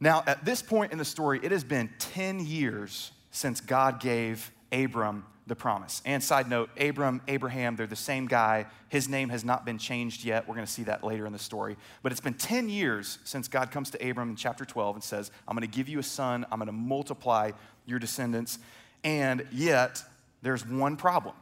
Now, 0.00 0.24
at 0.26 0.44
this 0.44 0.60
point 0.62 0.92
in 0.92 0.98
the 0.98 1.04
story, 1.04 1.38
it 1.42 1.52
has 1.52 1.62
been 1.62 1.88
10 2.00 2.44
years 2.44 3.12
since 3.30 3.60
God 3.60 4.00
gave 4.00 4.50
Abram 4.72 5.24
the 5.46 5.56
promise. 5.56 6.02
And 6.04 6.22
side 6.22 6.48
note, 6.48 6.70
Abram, 6.78 7.20
Abraham, 7.26 7.74
they're 7.74 7.86
the 7.86 7.96
same 7.96 8.26
guy. 8.26 8.66
His 8.88 9.08
name 9.08 9.28
has 9.30 9.44
not 9.44 9.64
been 9.64 9.78
changed 9.78 10.24
yet. 10.24 10.46
We're 10.46 10.54
going 10.54 10.66
to 10.66 10.72
see 10.72 10.84
that 10.84 11.02
later 11.02 11.26
in 11.26 11.32
the 11.32 11.38
story. 11.38 11.76
But 12.02 12.12
it's 12.12 12.20
been 12.20 12.34
10 12.34 12.68
years 12.68 13.18
since 13.24 13.48
God 13.48 13.70
comes 13.70 13.90
to 13.90 14.08
Abram 14.08 14.30
in 14.30 14.36
chapter 14.36 14.64
12 14.64 14.96
and 14.96 15.04
says, 15.04 15.30
I'm 15.48 15.56
going 15.56 15.68
to 15.68 15.76
give 15.76 15.88
you 15.88 15.98
a 15.98 16.04
son, 16.04 16.46
I'm 16.50 16.58
going 16.58 16.66
to 16.66 16.72
multiply 16.72 17.50
your 17.86 17.98
descendants. 17.98 18.58
And 19.02 19.46
yet, 19.50 20.02
there's 20.42 20.66
one 20.66 20.96
problem. 20.96 21.34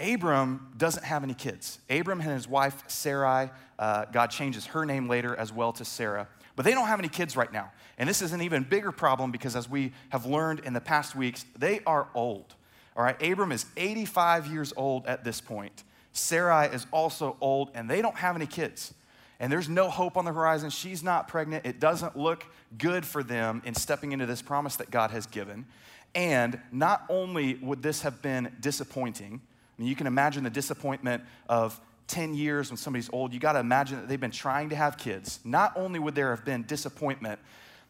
Abram 0.00 0.72
doesn't 0.76 1.04
have 1.04 1.22
any 1.22 1.34
kids. 1.34 1.78
Abram 1.88 2.20
and 2.20 2.30
his 2.30 2.48
wife, 2.48 2.82
Sarai, 2.86 3.50
uh, 3.78 4.06
God 4.06 4.30
changes 4.30 4.66
her 4.66 4.84
name 4.84 5.08
later 5.08 5.34
as 5.36 5.52
well 5.52 5.72
to 5.74 5.84
Sarah. 5.84 6.28
But 6.56 6.64
they 6.64 6.72
don't 6.72 6.88
have 6.88 6.98
any 6.98 7.08
kids 7.08 7.36
right 7.36 7.52
now. 7.52 7.70
And 7.98 8.08
this 8.08 8.22
is 8.22 8.32
an 8.32 8.42
even 8.42 8.64
bigger 8.64 8.90
problem 8.90 9.30
because, 9.30 9.54
as 9.54 9.68
we 9.68 9.92
have 10.08 10.26
learned 10.26 10.60
in 10.60 10.72
the 10.72 10.80
past 10.80 11.14
weeks, 11.14 11.44
they 11.56 11.80
are 11.86 12.08
old. 12.14 12.54
All 12.96 13.04
right, 13.04 13.20
Abram 13.22 13.52
is 13.52 13.66
85 13.76 14.46
years 14.46 14.72
old 14.74 15.06
at 15.06 15.22
this 15.22 15.40
point. 15.40 15.84
Sarai 16.12 16.68
is 16.68 16.86
also 16.90 17.36
old, 17.42 17.70
and 17.74 17.90
they 17.90 18.00
don't 18.00 18.16
have 18.16 18.36
any 18.36 18.46
kids. 18.46 18.94
And 19.38 19.52
there's 19.52 19.68
no 19.68 19.90
hope 19.90 20.16
on 20.16 20.24
the 20.24 20.32
horizon. 20.32 20.70
She's 20.70 21.02
not 21.02 21.28
pregnant. 21.28 21.66
It 21.66 21.78
doesn't 21.78 22.16
look 22.16 22.46
good 22.78 23.04
for 23.04 23.22
them 23.22 23.60
in 23.66 23.74
stepping 23.74 24.12
into 24.12 24.24
this 24.24 24.40
promise 24.40 24.76
that 24.76 24.90
God 24.90 25.10
has 25.10 25.26
given. 25.26 25.66
And 26.14 26.58
not 26.72 27.04
only 27.10 27.56
would 27.56 27.82
this 27.82 28.00
have 28.00 28.22
been 28.22 28.50
disappointing, 28.60 29.42
I 29.78 29.82
mean, 29.82 29.90
you 29.90 29.94
can 29.94 30.06
imagine 30.06 30.44
the 30.44 30.50
disappointment 30.50 31.22
of 31.50 31.78
10 32.08 32.34
years 32.34 32.70
when 32.70 32.76
somebody's 32.76 33.10
old. 33.12 33.32
You 33.32 33.40
got 33.40 33.52
to 33.52 33.60
imagine 33.60 34.00
that 34.00 34.08
they've 34.08 34.20
been 34.20 34.30
trying 34.30 34.70
to 34.70 34.76
have 34.76 34.96
kids. 34.96 35.40
Not 35.44 35.72
only 35.76 35.98
would 35.98 36.14
there 36.14 36.30
have 36.30 36.44
been 36.44 36.64
disappointment, 36.64 37.40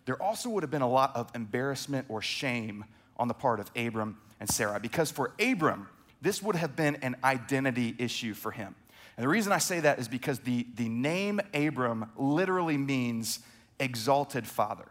there 0.07 0.21
also 0.23 0.49
would 0.51 0.63
have 0.63 0.71
been 0.71 0.83
a 0.83 0.89
lot 0.89 1.15
of 1.15 1.31
embarrassment 1.35 2.07
or 2.09 2.23
shame 2.23 2.85
on 3.19 3.29
the 3.29 3.35
part 3.35 3.61
of 3.61 3.71
Abram 3.77 4.19
and 4.41 4.49
Sarah. 4.49 4.81
Because 4.81 5.11
for 5.11 5.33
Abram, 5.41 5.89
this 6.23 6.43
would 6.43 6.57
have 6.57 6.77
been 6.77 6.97
an 6.97 7.17
identity 7.25 7.95
issue 7.99 8.35
for 8.35 8.51
him. 8.51 8.75
And 9.17 9.25
the 9.25 9.29
reason 9.29 9.53
I 9.53 9.59
say 9.59 9.81
that 9.81 9.99
is 9.99 10.09
because 10.09 10.41
the, 10.41 10.67
the 10.75 10.89
name 10.89 11.41
Abram 11.55 12.11
literally 12.17 12.77
means 12.77 13.41
exalted 13.81 14.47
father. 14.47 14.87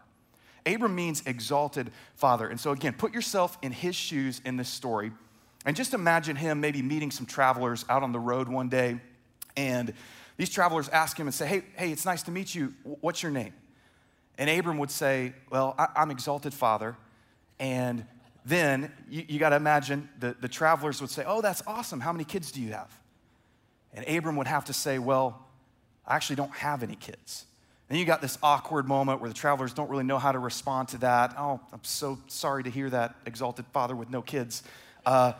Abram 0.66 0.94
means 0.94 1.22
exalted 1.26 1.92
father. 2.16 2.48
And 2.48 2.58
so, 2.58 2.72
again, 2.72 2.92
put 2.92 3.14
yourself 3.14 3.56
in 3.62 3.70
his 3.70 3.94
shoes 3.94 4.40
in 4.44 4.56
this 4.56 4.68
story. 4.68 5.12
And 5.64 5.76
just 5.76 5.94
imagine 5.94 6.36
him 6.36 6.60
maybe 6.60 6.82
meeting 6.82 7.10
some 7.10 7.26
travelers 7.26 7.84
out 7.88 8.02
on 8.02 8.12
the 8.12 8.18
road 8.18 8.48
one 8.48 8.68
day. 8.68 9.00
And 9.56 9.92
these 10.36 10.50
travelers 10.50 10.88
ask 10.88 11.18
him 11.18 11.26
and 11.26 11.34
say, 11.34 11.46
Hey, 11.46 11.62
hey, 11.76 11.92
it's 11.92 12.04
nice 12.04 12.22
to 12.24 12.30
meet 12.30 12.54
you. 12.54 12.74
What's 13.00 13.22
your 13.22 13.32
name? 13.32 13.54
And 14.38 14.50
Abram 14.50 14.78
would 14.78 14.90
say, 14.90 15.32
Well, 15.50 15.74
I, 15.78 15.88
am 15.96 16.10
exalted 16.10 16.52
father. 16.52 16.96
And 17.58 18.04
then 18.44 18.92
you, 19.08 19.24
you 19.28 19.38
got 19.38 19.50
to 19.50 19.56
imagine 19.56 20.08
the, 20.18 20.36
the 20.40 20.48
travelers 20.48 21.00
would 21.00 21.10
say, 21.10 21.24
Oh, 21.26 21.40
that's 21.40 21.62
awesome. 21.66 22.00
How 22.00 22.12
many 22.12 22.24
kids 22.24 22.52
do 22.52 22.60
you 22.60 22.72
have? 22.72 22.96
And 23.94 24.06
Abram 24.06 24.36
would 24.36 24.46
have 24.46 24.66
to 24.66 24.72
say, 24.72 24.98
Well, 24.98 25.46
I 26.06 26.16
actually 26.16 26.36
don't 26.36 26.54
have 26.54 26.82
any 26.82 26.96
kids. 26.96 27.46
And 27.88 27.98
you 27.98 28.04
got 28.04 28.20
this 28.20 28.36
awkward 28.42 28.88
moment 28.88 29.20
where 29.20 29.30
the 29.30 29.34
travelers 29.34 29.72
don't 29.72 29.88
really 29.88 30.04
know 30.04 30.18
how 30.18 30.32
to 30.32 30.40
respond 30.40 30.88
to 30.88 30.98
that. 30.98 31.34
Oh, 31.38 31.60
I'm 31.72 31.84
so 31.84 32.18
sorry 32.26 32.64
to 32.64 32.70
hear 32.70 32.90
that, 32.90 33.14
exalted 33.26 33.64
father 33.72 33.94
with 33.94 34.10
no 34.10 34.22
kids. 34.22 34.64
Uh, 35.04 35.34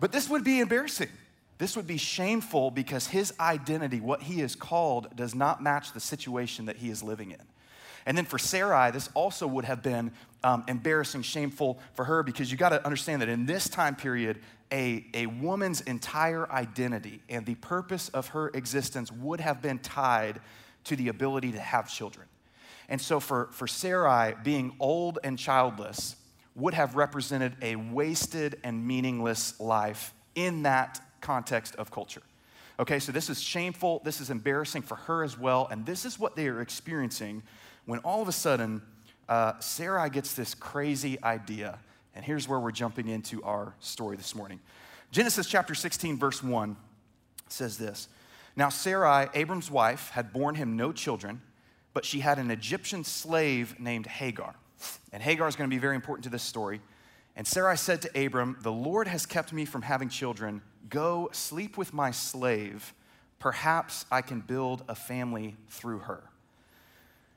but 0.00 0.10
this 0.10 0.30
would 0.30 0.44
be 0.44 0.60
embarrassing. 0.60 1.10
This 1.58 1.76
would 1.76 1.86
be 1.86 1.96
shameful 1.96 2.70
because 2.70 3.08
his 3.08 3.34
identity, 3.40 4.00
what 4.00 4.22
he 4.22 4.40
is 4.40 4.54
called, 4.54 5.14
does 5.16 5.34
not 5.34 5.62
match 5.62 5.92
the 5.92 6.00
situation 6.00 6.66
that 6.66 6.76
he 6.76 6.88
is 6.88 7.02
living 7.02 7.32
in. 7.32 7.42
And 8.06 8.16
then 8.16 8.24
for 8.24 8.38
Sarai, 8.38 8.90
this 8.90 9.10
also 9.12 9.46
would 9.46 9.64
have 9.64 9.82
been 9.82 10.12
um, 10.42 10.64
embarrassing, 10.68 11.22
shameful 11.22 11.78
for 11.94 12.04
her 12.04 12.22
because 12.22 12.50
you 12.50 12.56
got 12.56 12.70
to 12.70 12.82
understand 12.84 13.20
that 13.22 13.28
in 13.28 13.44
this 13.44 13.68
time 13.68 13.96
period, 13.96 14.38
a, 14.72 15.04
a 15.14 15.26
woman's 15.26 15.80
entire 15.82 16.50
identity 16.50 17.20
and 17.28 17.44
the 17.44 17.56
purpose 17.56 18.08
of 18.10 18.28
her 18.28 18.48
existence 18.48 19.10
would 19.10 19.40
have 19.40 19.60
been 19.60 19.78
tied 19.80 20.40
to 20.84 20.96
the 20.96 21.08
ability 21.08 21.52
to 21.52 21.60
have 21.60 21.92
children. 21.92 22.26
And 22.88 23.00
so 23.00 23.20
for, 23.20 23.48
for 23.50 23.66
Sarai, 23.66 24.34
being 24.42 24.74
old 24.80 25.18
and 25.24 25.38
childless 25.38 26.16
would 26.54 26.74
have 26.74 26.96
represented 26.96 27.56
a 27.60 27.76
wasted 27.76 28.58
and 28.64 28.86
meaningless 28.86 29.58
life 29.60 30.14
in 30.34 30.62
that 30.62 31.00
context 31.20 31.74
of 31.76 31.90
culture. 31.90 32.22
Okay, 32.80 32.98
so 32.98 33.10
this 33.10 33.28
is 33.28 33.40
shameful, 33.40 34.00
this 34.04 34.20
is 34.20 34.30
embarrassing 34.30 34.82
for 34.82 34.94
her 34.94 35.24
as 35.24 35.36
well, 35.36 35.66
and 35.70 35.84
this 35.84 36.04
is 36.04 36.18
what 36.18 36.36
they 36.36 36.46
are 36.46 36.60
experiencing 36.60 37.42
when 37.86 37.98
all 38.00 38.22
of 38.22 38.28
a 38.28 38.32
sudden 38.32 38.82
uh, 39.28 39.58
Sarai 39.58 40.10
gets 40.10 40.34
this 40.34 40.54
crazy 40.54 41.20
idea. 41.22 41.78
And 42.14 42.24
here's 42.24 42.48
where 42.48 42.58
we're 42.60 42.70
jumping 42.70 43.08
into 43.08 43.42
our 43.42 43.74
story 43.80 44.16
this 44.16 44.34
morning. 44.34 44.60
Genesis 45.10 45.46
chapter 45.46 45.74
16, 45.74 46.18
verse 46.18 46.42
1 46.42 46.76
says 47.48 47.78
this 47.78 48.08
Now 48.56 48.68
Sarai, 48.68 49.28
Abram's 49.34 49.70
wife, 49.70 50.10
had 50.10 50.32
borne 50.32 50.54
him 50.54 50.76
no 50.76 50.92
children, 50.92 51.40
but 51.94 52.04
she 52.04 52.20
had 52.20 52.38
an 52.38 52.50
Egyptian 52.50 53.04
slave 53.04 53.78
named 53.80 54.06
Hagar. 54.06 54.54
And 55.12 55.22
Hagar 55.22 55.48
is 55.48 55.56
going 55.56 55.68
to 55.68 55.74
be 55.74 55.80
very 55.80 55.96
important 55.96 56.24
to 56.24 56.30
this 56.30 56.42
story. 56.42 56.80
And 57.36 57.46
Sarai 57.46 57.76
said 57.76 58.02
to 58.02 58.26
Abram, 58.26 58.56
The 58.62 58.72
Lord 58.72 59.08
has 59.08 59.26
kept 59.26 59.52
me 59.52 59.64
from 59.64 59.82
having 59.82 60.08
children. 60.08 60.60
Go 60.88 61.28
sleep 61.32 61.76
with 61.76 61.92
my 61.92 62.10
slave. 62.10 62.94
Perhaps 63.38 64.06
I 64.10 64.22
can 64.22 64.40
build 64.40 64.84
a 64.88 64.94
family 64.94 65.56
through 65.68 66.00
her. 66.00 66.22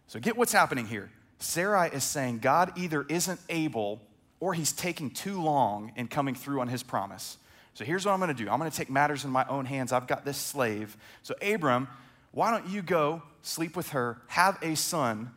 So 0.07 0.19
get 0.19 0.35
what's 0.35 0.51
happening 0.51 0.87
here. 0.87 1.11
Sarai 1.39 1.89
is 1.89 2.03
saying 2.03 2.39
God 2.39 2.77
either 2.77 3.05
isn't 3.07 3.39
able 3.49 4.01
or 4.39 4.53
he's 4.53 4.71
taking 4.71 5.09
too 5.09 5.41
long 5.41 5.91
in 5.95 6.07
coming 6.07 6.35
through 6.35 6.61
on 6.61 6.67
his 6.67 6.83
promise. 6.83 7.37
So 7.73 7.85
here's 7.85 8.05
what 8.05 8.11
I'm 8.11 8.19
going 8.19 8.35
to 8.35 8.43
do 8.43 8.49
I'm 8.49 8.59
going 8.59 8.69
to 8.69 8.75
take 8.75 8.89
matters 8.89 9.23
in 9.23 9.31
my 9.31 9.45
own 9.47 9.65
hands. 9.65 9.91
I've 9.91 10.07
got 10.07 10.25
this 10.25 10.37
slave. 10.37 10.97
So, 11.23 11.35
Abram, 11.41 11.87
why 12.31 12.51
don't 12.51 12.67
you 12.67 12.81
go 12.81 13.21
sleep 13.41 13.75
with 13.75 13.89
her, 13.89 14.21
have 14.27 14.57
a 14.61 14.75
son, 14.75 15.31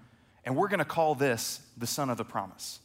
and 0.45 0.57
we're 0.57 0.69
going 0.69 0.79
to 0.79 0.85
call 0.85 1.15
this 1.15 1.61
the 1.77 1.87
son 1.87 2.11
of 2.11 2.17
the 2.17 2.25
promise. 2.25 2.81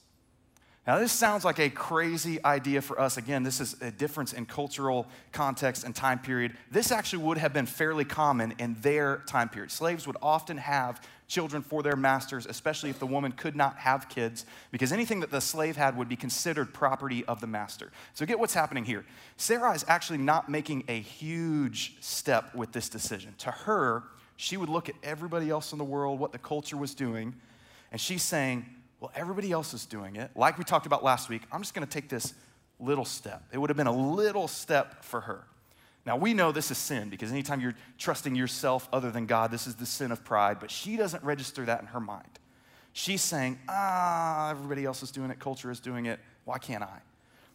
Now, 0.89 0.97
this 0.97 1.11
sounds 1.11 1.45
like 1.45 1.59
a 1.59 1.69
crazy 1.69 2.43
idea 2.43 2.81
for 2.81 2.99
us. 2.99 3.17
Again, 3.17 3.43
this 3.43 3.61
is 3.61 3.79
a 3.79 3.91
difference 3.91 4.33
in 4.33 4.47
cultural 4.47 5.05
context 5.31 5.83
and 5.83 5.93
time 5.93 6.17
period. 6.17 6.57
This 6.71 6.91
actually 6.91 7.21
would 7.25 7.37
have 7.37 7.53
been 7.53 7.67
fairly 7.67 8.05
common 8.05 8.55
in 8.57 8.75
their 8.81 9.17
time 9.27 9.49
period. 9.49 9.69
Slaves 9.69 10.07
would 10.07 10.17
often 10.19 10.57
have 10.57 11.07
children 11.27 11.61
for 11.61 11.83
their 11.83 11.95
masters, 11.95 12.47
especially 12.47 12.89
if 12.89 12.97
the 12.97 13.05
woman 13.05 13.31
could 13.31 13.55
not 13.55 13.77
have 13.77 14.09
kids, 14.09 14.47
because 14.71 14.91
anything 14.91 15.19
that 15.19 15.29
the 15.29 15.41
slave 15.41 15.75
had 15.75 15.95
would 15.95 16.09
be 16.09 16.15
considered 16.15 16.73
property 16.73 17.23
of 17.25 17.39
the 17.39 17.45
master. 17.45 17.91
So, 18.15 18.25
get 18.25 18.39
what's 18.39 18.55
happening 18.55 18.83
here. 18.83 19.05
Sarah 19.37 19.75
is 19.75 19.85
actually 19.87 20.17
not 20.17 20.49
making 20.49 20.85
a 20.87 20.99
huge 20.99 21.97
step 21.99 22.55
with 22.55 22.71
this 22.71 22.89
decision. 22.89 23.35
To 23.37 23.51
her, 23.51 24.05
she 24.37 24.57
would 24.57 24.69
look 24.69 24.89
at 24.89 24.95
everybody 25.03 25.51
else 25.51 25.71
in 25.71 25.77
the 25.77 25.83
world, 25.83 26.19
what 26.19 26.31
the 26.31 26.39
culture 26.39 26.77
was 26.77 26.95
doing, 26.95 27.35
and 27.91 28.01
she's 28.01 28.23
saying, 28.23 28.65
Well, 28.99 29.11
everybody 29.15 29.51
else 29.51 29.73
is 29.73 29.85
doing 29.85 30.15
it. 30.17 30.31
Like 30.35 30.57
we 30.57 30.63
talked 30.63 30.85
about 30.85 31.03
last 31.03 31.29
week, 31.29 31.43
I'm 31.51 31.61
just 31.61 31.73
gonna 31.73 31.85
take 31.85 32.09
this 32.09 32.33
little 32.79 33.05
step. 33.05 33.43
It 33.51 33.57
would 33.57 33.69
have 33.69 33.77
been 33.77 33.87
a 33.87 33.91
little 33.91 34.47
step 34.47 35.03
for 35.03 35.21
her. 35.21 35.43
Now, 36.05 36.17
we 36.17 36.33
know 36.33 36.51
this 36.51 36.71
is 36.71 36.77
sin 36.77 37.09
because 37.09 37.31
anytime 37.31 37.61
you're 37.61 37.75
trusting 37.97 38.33
yourself 38.35 38.87
other 38.91 39.11
than 39.11 39.25
God, 39.25 39.51
this 39.51 39.67
is 39.67 39.75
the 39.75 39.85
sin 39.85 40.11
of 40.11 40.23
pride, 40.23 40.57
but 40.59 40.71
she 40.71 40.97
doesn't 40.97 41.23
register 41.23 41.65
that 41.65 41.81
in 41.81 41.87
her 41.87 41.99
mind. 41.99 42.39
She's 42.93 43.21
saying, 43.21 43.59
ah, 43.67 44.49
everybody 44.49 44.85
else 44.85 45.03
is 45.03 45.11
doing 45.11 45.29
it, 45.29 45.39
culture 45.39 45.69
is 45.69 45.79
doing 45.79 46.07
it, 46.07 46.19
why 46.45 46.57
can't 46.57 46.83
I? 46.83 47.01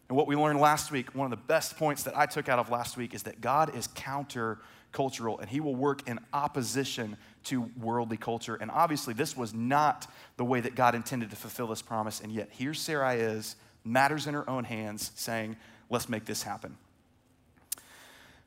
And 0.09 0.17
what 0.17 0.27
we 0.27 0.37
learned 0.37 0.61
last 0.61 0.93
week, 0.93 1.15
one 1.15 1.25
of 1.25 1.31
the 1.31 1.45
best 1.45 1.77
points 1.77 2.03
that 2.05 2.17
I 2.17 2.27
took 2.27 2.49
out 2.49 2.59
of 2.59 2.71
last 2.71 2.97
week 2.97 3.15
is 3.15 3.25
that 3.25 3.41
God 3.41 3.75
is 3.75 3.89
counter 3.89 4.59
cultural 4.93 5.39
and 5.41 5.49
he 5.49 5.61
will 5.61 5.75
work 5.75 6.09
in 6.09 6.21
opposition 6.33 7.17
to 7.45 7.71
worldly 7.81 8.17
culture. 8.17 8.57
And 8.57 8.71
obviously, 8.71 9.15
this 9.15 9.37
was 9.37 9.55
not 9.55 10.07
the 10.37 10.45
way 10.45 10.61
that 10.61 10.75
God 10.75 10.95
intended 10.95 11.31
to 11.31 11.37
fulfill 11.37 11.67
this 11.67 11.83
promise. 11.83 12.21
And 12.21 12.33
yet, 12.33 12.49
here 12.51 12.75
Sarai 12.75 13.21
is, 13.21 13.57
matters 13.85 14.27
in 14.27 14.35
her 14.35 14.49
own 14.49 14.65
hands, 14.65 15.13
saying, 15.15 15.57
let's 15.91 16.09
make 16.09 16.25
this 16.25 16.43
happen. 16.43 16.77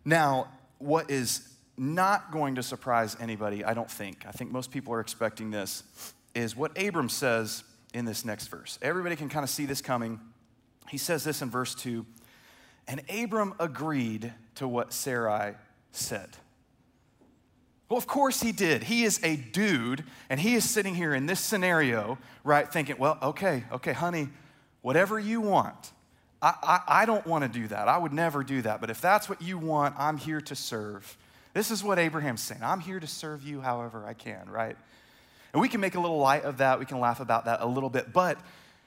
Now, 0.03 0.47
what 0.79 1.09
is 1.11 1.47
not 1.77 2.31
going 2.31 2.55
to 2.55 2.63
surprise 2.63 3.15
anybody, 3.19 3.63
I 3.63 3.73
don't 3.73 3.89
think, 3.89 4.25
I 4.27 4.31
think 4.31 4.51
most 4.51 4.71
people 4.71 4.93
are 4.93 4.99
expecting 4.99 5.51
this, 5.51 5.83
is 6.33 6.55
what 6.55 6.81
Abram 6.81 7.09
says 7.09 7.63
in 7.93 8.05
this 8.05 8.25
next 8.25 8.47
verse. 8.47 8.79
Everybody 8.81 9.15
can 9.15 9.29
kind 9.29 9.43
of 9.43 9.49
see 9.49 9.65
this 9.65 9.81
coming. 9.81 10.19
He 10.89 10.97
says 10.97 11.23
this 11.23 11.41
in 11.41 11.49
verse 11.49 11.75
2 11.75 12.05
And 12.87 13.01
Abram 13.09 13.53
agreed 13.59 14.33
to 14.55 14.67
what 14.67 14.93
Sarai 14.93 15.55
said. 15.91 16.29
Well, 17.89 17.97
of 17.97 18.07
course 18.07 18.41
he 18.41 18.51
did. 18.51 18.83
He 18.83 19.03
is 19.03 19.19
a 19.23 19.37
dude, 19.37 20.03
and 20.29 20.39
he 20.39 20.55
is 20.55 20.69
sitting 20.69 20.95
here 20.95 21.13
in 21.13 21.25
this 21.25 21.39
scenario, 21.39 22.17
right, 22.43 22.71
thinking, 22.71 22.97
well, 22.97 23.17
okay, 23.21 23.63
okay, 23.71 23.93
honey, 23.93 24.29
whatever 24.81 25.17
you 25.19 25.39
want. 25.39 25.93
I, 26.41 26.53
I, 26.61 26.81
I 27.01 27.05
don't 27.05 27.25
want 27.25 27.43
to 27.43 27.59
do 27.59 27.67
that. 27.69 27.87
I 27.87 27.97
would 27.97 28.13
never 28.13 28.43
do 28.43 28.61
that. 28.63 28.81
But 28.81 28.89
if 28.89 28.99
that's 29.01 29.29
what 29.29 29.41
you 29.41 29.57
want, 29.57 29.95
I'm 29.97 30.17
here 30.17 30.41
to 30.41 30.55
serve. 30.55 31.17
This 31.53 31.71
is 31.71 31.83
what 31.83 31.97
Abraham's 31.97 32.41
saying. 32.41 32.61
I'm 32.61 32.81
here 32.81 32.99
to 32.99 33.07
serve 33.07 33.41
you 33.41 33.61
however 33.61 34.05
I 34.05 34.13
can, 34.13 34.49
right? 34.49 34.77
And 35.53 35.61
we 35.61 35.69
can 35.69 35.81
make 35.81 35.95
a 35.95 35.99
little 35.99 36.19
light 36.19 36.43
of 36.43 36.57
that. 36.57 36.79
We 36.79 36.85
can 36.85 36.99
laugh 36.99 37.19
about 37.19 37.45
that 37.45 37.61
a 37.61 37.65
little 37.65 37.89
bit. 37.89 38.13
But 38.13 38.37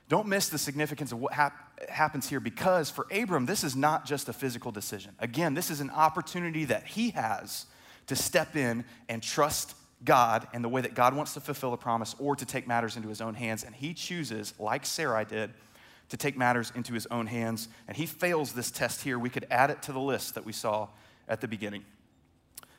don't 0.09 0.29
miss 0.29 0.49
the 0.49 0.59
significance 0.59 1.11
of 1.11 1.21
what 1.21 1.33
hap- 1.33 1.89
happens 1.89 2.29
here 2.29 2.39
because 2.39 2.91
for 2.91 3.07
Abram, 3.11 3.47
this 3.47 3.65
is 3.65 3.75
not 3.75 4.05
just 4.05 4.29
a 4.29 4.33
physical 4.33 4.71
decision. 4.71 5.13
Again, 5.19 5.55
this 5.55 5.71
is 5.71 5.81
an 5.81 5.91
opportunity 5.91 6.65
that 6.67 6.87
he 6.87 7.11
has 7.11 7.67
to 8.07 8.17
step 8.17 8.57
in 8.57 8.85
and 9.09 9.23
trust 9.23 9.75
God 10.05 10.49
and 10.53 10.65
the 10.65 10.69
way 10.69 10.81
that 10.81 10.95
God 10.95 11.15
wants 11.15 11.35
to 11.35 11.41
fulfill 11.41 11.73
a 11.73 11.77
promise 11.77 12.15
or 12.19 12.35
to 12.37 12.45
take 12.45 12.67
matters 12.67 12.97
into 12.97 13.09
his 13.09 13.21
own 13.21 13.35
hands. 13.35 13.65
And 13.65 13.75
he 13.75 13.95
chooses, 13.95 14.55
like 14.59 14.87
Sarai 14.87 15.25
did, 15.25 15.51
to 16.09 16.17
take 16.17 16.37
matters 16.37 16.73
into 16.75 16.93
his 16.93 17.07
own 17.07 17.27
hands. 17.27 17.69
And 17.87 17.97
he 17.97 18.07
fails 18.07 18.53
this 18.53 18.71
test 18.71 19.03
here. 19.03 19.19
We 19.19 19.31
could 19.31 19.47
add 19.51 19.71
it 19.71 19.83
to 19.83 19.93
the 19.93 20.01
list 20.01 20.35
that 20.35 20.45
we 20.45 20.53
saw 20.53 20.89
at 21.29 21.41
the 21.41 21.49
beginning. 21.49 21.85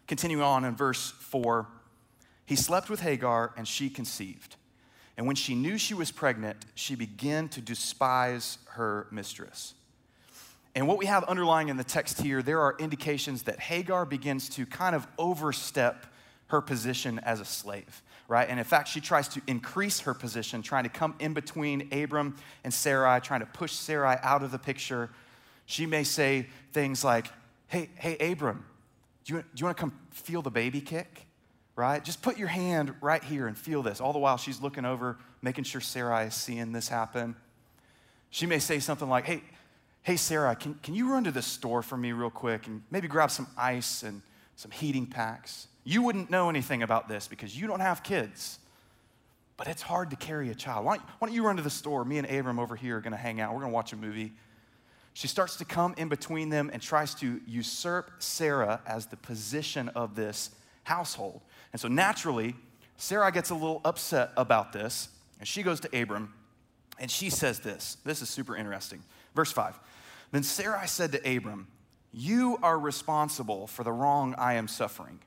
Continuing 0.08 0.44
on 0.44 0.66
in 0.66 0.75
verse 0.75 1.12
4, 1.12 1.68
he 2.46 2.56
slept 2.56 2.90
with 2.90 3.01
Hagar 3.01 3.54
and 3.56 3.68
she 3.68 3.90
conceived. 3.90 4.56
And 5.16 5.28
when 5.28 5.36
she 5.36 5.56
knew 5.56 5.78
she 5.78 5.94
was 5.94 6.12
pregnant, 6.12 6.66
she 6.75 6.96
began 6.96 7.48
to 7.50 7.62
despise 7.62 8.58
her 8.72 9.08
mistress. 9.12 9.74
And 10.74 10.88
what 10.88 10.98
we 10.98 11.06
have 11.06 11.24
underlying 11.25 11.70
in 11.70 11.78
the 11.78 11.84
text 11.84 12.22
here, 12.22 12.42
there 12.42 12.62
are 12.62 12.75
indications 12.80 13.44
that 13.44 13.60
Hagar 13.60 14.06
begins 14.06 14.48
to 14.50 14.66
kind 14.66 14.96
of 14.96 15.06
overstep 15.18 16.06
her 16.48 16.62
position 16.62 17.20
as 17.20 17.40
a 17.40 17.46
slave, 17.46 18.01
right? 18.28 18.48
And 18.48 18.60
in 18.60 18.66
fact, 18.66 18.88
she 18.88 19.01
tries 19.01 19.28
to 19.30 19.42
increase 19.48 20.01
her 20.01 20.13
position, 20.13 20.62
trying 20.62 20.84
to 20.84 20.90
come 20.90 21.16
in 21.20 21.34
between 21.34 21.90
Abram 21.94 22.38
and 22.63 22.74
Sarai, 22.74 23.20
trying 23.20 23.42
to 23.42 23.46
push 23.46 23.74
Sarai 23.74 24.18
out 24.22 24.44
of 24.44 24.51
the 24.51 24.60
picture. 24.60 25.10
She 25.66 25.86
may 25.86 26.04
say 26.04 26.48
things 26.72 27.04
like, 27.04 27.28
Hey, 27.68 27.90
hey, 27.96 28.32
Abram, 28.32 28.66
do 29.24 29.36
you, 29.36 29.40
do 29.42 29.48
you 29.56 29.66
want 29.66 29.78
to 29.78 29.82
come 29.82 29.98
feel 30.12 30.42
the 30.42 30.51
baby 30.51 30.82
kick? 30.82 31.25
Right? 31.78 32.04
Just 32.04 32.22
put 32.22 32.38
your 32.38 32.50
hand 32.50 32.94
right 33.00 33.24
here 33.24 33.48
and 33.48 33.58
feel 33.58 33.82
this. 33.82 34.01
All 34.01 34.12
the 34.12 34.20
while 34.20 34.36
she's 34.36 34.62
looking 34.62 34.84
over, 34.84 35.18
making 35.42 35.63
sure 35.63 35.80
Sarai 35.80 36.25
is 36.25 36.34
seeing 36.34 36.74
this 36.74 36.90
happen. 36.90 37.36
She 38.30 38.46
may 38.46 38.60
say 38.60 38.80
something 38.80 39.08
like, 39.08 39.25
Hey, 39.25 39.42
hey, 40.03 40.15
Sarah, 40.15 40.55
can, 40.55 40.75
can 40.75 40.96
you 40.96 41.12
run 41.12 41.24
to 41.25 41.31
the 41.31 41.41
store 41.41 41.81
for 41.81 41.98
me 41.98 42.12
real 42.12 42.29
quick 42.29 42.67
and 42.67 42.81
maybe 42.89 43.08
grab 43.08 43.31
some 43.31 43.48
ice 43.58 44.03
and 44.03 44.22
some 44.55 44.72
heating 44.72 45.05
packs? 45.05 45.67
You 45.84 46.01
wouldn't 46.01 46.29
know 46.29 46.50
anything 46.50 46.84
about 46.84 47.08
this 47.08 47.27
because 47.27 47.60
you 47.60 47.67
don't 47.67 47.79
have 47.79 48.03
kids, 48.03 48.60
but 49.58 49.67
it's 49.67 49.81
hard 49.81 50.10
to 50.12 50.15
carry 50.15 50.50
a 50.50 50.55
child. 50.55 50.86
Why 50.86 50.98
don't, 50.98 51.08
why 51.20 51.27
don't 51.27 51.36
you 51.36 51.46
run 51.46 51.58
to 51.58 51.63
the 51.63 51.70
store? 51.70 52.03
Me 52.03 52.17
and 52.17 52.29
Abram 52.29 52.60
over 52.60 52.75
here 52.75 52.98
are 52.98 53.01
going 53.01 53.12
to 53.12 53.17
hang 53.17 53.39
out. 53.39 53.53
We're 53.53 53.62
going 53.62 53.72
to 53.72 53.75
watch 53.75 53.93
a 53.93 53.98
movie. 53.98 54.34
She 55.13 55.27
starts 55.27 55.58
to 55.58 55.65
come 55.65 55.93
in 55.98 56.08
between 56.08 56.50
them 56.50 56.70
and 56.72 56.81
tries 56.81 57.13
to 57.15 57.41
usurp 57.46 58.12
Sarah 58.20 58.81
as 58.88 59.08
the 59.08 59.17
position 59.17 59.89
of 59.89 60.15
this 60.15 60.51
household. 60.84 61.41
And 61.74 61.81
so 61.81 61.88
naturally, 61.88 62.55
Sarah 62.98 63.31
gets 63.31 63.50
a 63.50 63.55
little 63.55 63.81
upset 63.84 64.31
about 64.38 64.74
this, 64.74 65.10
and 65.39 65.48
she 65.48 65.63
goes 65.63 65.79
to 65.81 66.01
Abram 66.01 66.34
and 67.00 67.10
she 67.10 67.29
says 67.31 67.60
this. 67.60 67.98
This 68.05 68.22
is 68.22 68.29
super 68.29 68.55
interesting. 68.55 69.01
Verse 69.36 69.51
5 69.51 69.77
Then 70.32 70.44
Sarai 70.44 70.88
said 70.88 71.12
to 71.12 71.38
Abram, 71.38 71.68
You 72.12 72.58
are 72.64 72.80
responsible 72.80 73.68
for 73.68 73.84
the 73.84 73.92
wrong 73.92 74.36
I 74.38 74.54
am 74.54 74.68
suffering. 74.68 75.20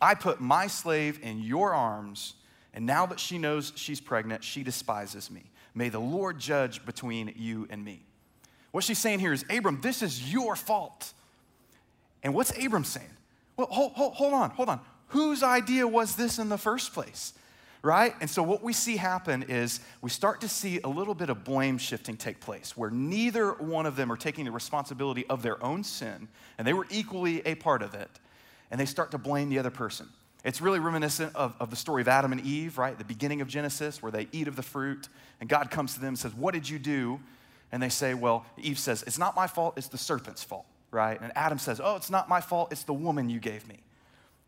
I 0.00 0.14
put 0.14 0.40
my 0.40 0.66
slave 0.66 1.18
in 1.22 1.40
your 1.40 1.74
arms, 1.74 2.34
and 2.72 2.86
now 2.86 3.06
that 3.06 3.20
she 3.20 3.38
knows 3.38 3.72
she's 3.76 4.00
pregnant, 4.00 4.44
she 4.44 4.62
despises 4.62 5.30
me. 5.30 5.50
May 5.74 5.88
the 5.88 6.00
Lord 6.00 6.38
judge 6.38 6.84
between 6.84 7.32
you 7.36 7.66
and 7.70 7.84
me. 7.84 8.04
What 8.70 8.84
she's 8.84 8.98
saying 8.98 9.20
here 9.20 9.32
is, 9.32 9.44
Abram, 9.50 9.80
this 9.80 10.02
is 10.02 10.32
your 10.32 10.56
fault. 10.56 11.12
And 12.22 12.34
what's 12.34 12.56
Abram 12.58 12.84
saying? 12.84 13.06
Well, 13.56 13.68
hold, 13.68 13.92
hold, 13.92 14.14
hold 14.14 14.34
on, 14.34 14.50
hold 14.50 14.68
on. 14.68 14.80
Whose 15.08 15.42
idea 15.42 15.86
was 15.86 16.16
this 16.16 16.38
in 16.38 16.48
the 16.48 16.58
first 16.58 16.92
place? 16.92 17.34
Right? 17.84 18.14
And 18.22 18.30
so 18.30 18.42
what 18.42 18.62
we 18.62 18.72
see 18.72 18.96
happen 18.96 19.44
is 19.46 19.80
we 20.00 20.08
start 20.08 20.40
to 20.40 20.48
see 20.48 20.80
a 20.82 20.88
little 20.88 21.14
bit 21.14 21.28
of 21.28 21.44
blame 21.44 21.76
shifting 21.76 22.16
take 22.16 22.40
place 22.40 22.74
where 22.76 22.90
neither 22.90 23.52
one 23.52 23.84
of 23.84 23.94
them 23.94 24.10
are 24.10 24.16
taking 24.16 24.46
the 24.46 24.50
responsibility 24.50 25.26
of 25.28 25.42
their 25.42 25.62
own 25.62 25.84
sin, 25.84 26.26
and 26.56 26.66
they 26.66 26.72
were 26.72 26.86
equally 26.90 27.46
a 27.46 27.54
part 27.54 27.82
of 27.82 27.92
it, 27.94 28.10
and 28.70 28.80
they 28.80 28.86
start 28.86 29.10
to 29.10 29.18
blame 29.18 29.50
the 29.50 29.58
other 29.58 29.70
person. 29.70 30.08
It's 30.44 30.62
really 30.62 30.78
reminiscent 30.78 31.36
of, 31.36 31.54
of 31.60 31.68
the 31.68 31.76
story 31.76 32.00
of 32.00 32.08
Adam 32.08 32.32
and 32.32 32.40
Eve, 32.40 32.78
right? 32.78 32.96
The 32.96 33.04
beginning 33.04 33.42
of 33.42 33.48
Genesis, 33.48 34.02
where 34.02 34.12
they 34.12 34.28
eat 34.32 34.48
of 34.48 34.56
the 34.56 34.62
fruit, 34.62 35.08
and 35.40 35.48
God 35.48 35.70
comes 35.70 35.94
to 35.94 36.00
them 36.00 36.08
and 36.08 36.18
says, 36.18 36.34
What 36.34 36.54
did 36.54 36.68
you 36.68 36.78
do? 36.78 37.20
And 37.70 37.82
they 37.82 37.88
say, 37.90 38.14
Well, 38.14 38.46
Eve 38.56 38.78
says, 38.78 39.04
It's 39.06 39.18
not 39.18 39.36
my 39.36 39.46
fault, 39.46 39.74
it's 39.76 39.88
the 39.88 39.98
serpent's 39.98 40.42
fault, 40.42 40.66
right? 40.90 41.20
And 41.20 41.32
Adam 41.36 41.58
says, 41.58 41.82
Oh, 41.84 41.96
it's 41.96 42.10
not 42.10 42.30
my 42.30 42.40
fault, 42.40 42.72
it's 42.72 42.84
the 42.84 42.94
woman 42.94 43.28
you 43.28 43.40
gave 43.40 43.66
me. 43.68 43.83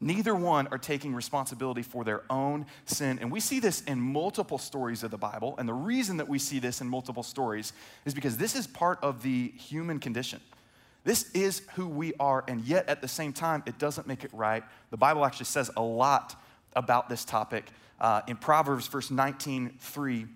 Neither 0.01 0.35
one 0.35 0.67
are 0.69 0.79
taking 0.79 1.15
responsibility 1.15 1.83
for 1.83 2.05
their 2.05 2.23
own 2.29 2.67
sin. 2.85 3.19
And 3.19 3.33
we 3.33 3.41
see 3.41 3.61
this 3.61 3.81
in 3.83 3.99
multiple 3.99 4.59
stories 4.59 5.03
of 5.03 5.11
the 5.11 5.17
Bible. 5.17 5.55
And 5.59 5.67
the 5.67 5.75
reason 5.75 6.19
that 6.19 6.29
we 6.29 6.39
see 6.39 6.59
this 6.59 6.83
in 6.83 6.89
multiple 6.89 7.23
stories 7.23 7.73
is 8.05 8.13
because 8.13 8.37
this 8.37 8.55
is 8.55 8.67
part 8.67 8.99
of 9.03 9.23
the 9.23 9.53
human 9.57 9.99
condition. 9.99 10.41
This 11.05 11.31
is 11.33 11.63
who 11.75 11.87
we 11.87 12.13
are, 12.19 12.45
and 12.49 12.61
yet 12.63 12.89
at 12.89 13.01
the 13.01 13.09
same 13.09 13.33
time, 13.33 13.63
it 13.65 13.79
doesn't 13.79 14.09
make 14.09 14.25
it 14.25 14.31
right. 14.35 14.65
The 14.91 14.97
Bible 14.97 15.25
actually 15.25 15.47
says 15.47 15.71
a 15.77 15.83
lot 15.83 16.35
about 16.75 17.09
this 17.09 17.25
topic. 17.25 17.71
Uh, 18.01 18.23
in 18.27 18.37
Proverbs, 18.37 18.89
verse 18.89 19.11
19, 19.11 19.77
3, 19.79 20.27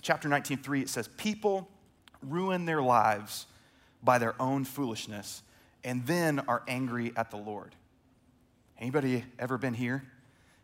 chapter 0.00 0.28
19, 0.28 0.58
3, 0.58 0.82
it 0.82 0.88
says, 0.88 1.08
People 1.16 1.68
ruin 2.22 2.64
their 2.64 2.80
lives 2.80 3.46
by 4.02 4.18
their 4.18 4.40
own 4.40 4.64
foolishness 4.64 5.42
and 5.84 6.06
then 6.06 6.38
are 6.40 6.62
angry 6.68 7.12
at 7.16 7.30
the 7.30 7.36
Lord. 7.36 7.74
Anybody 8.80 9.24
ever 9.38 9.58
been 9.58 9.74
here? 9.74 10.02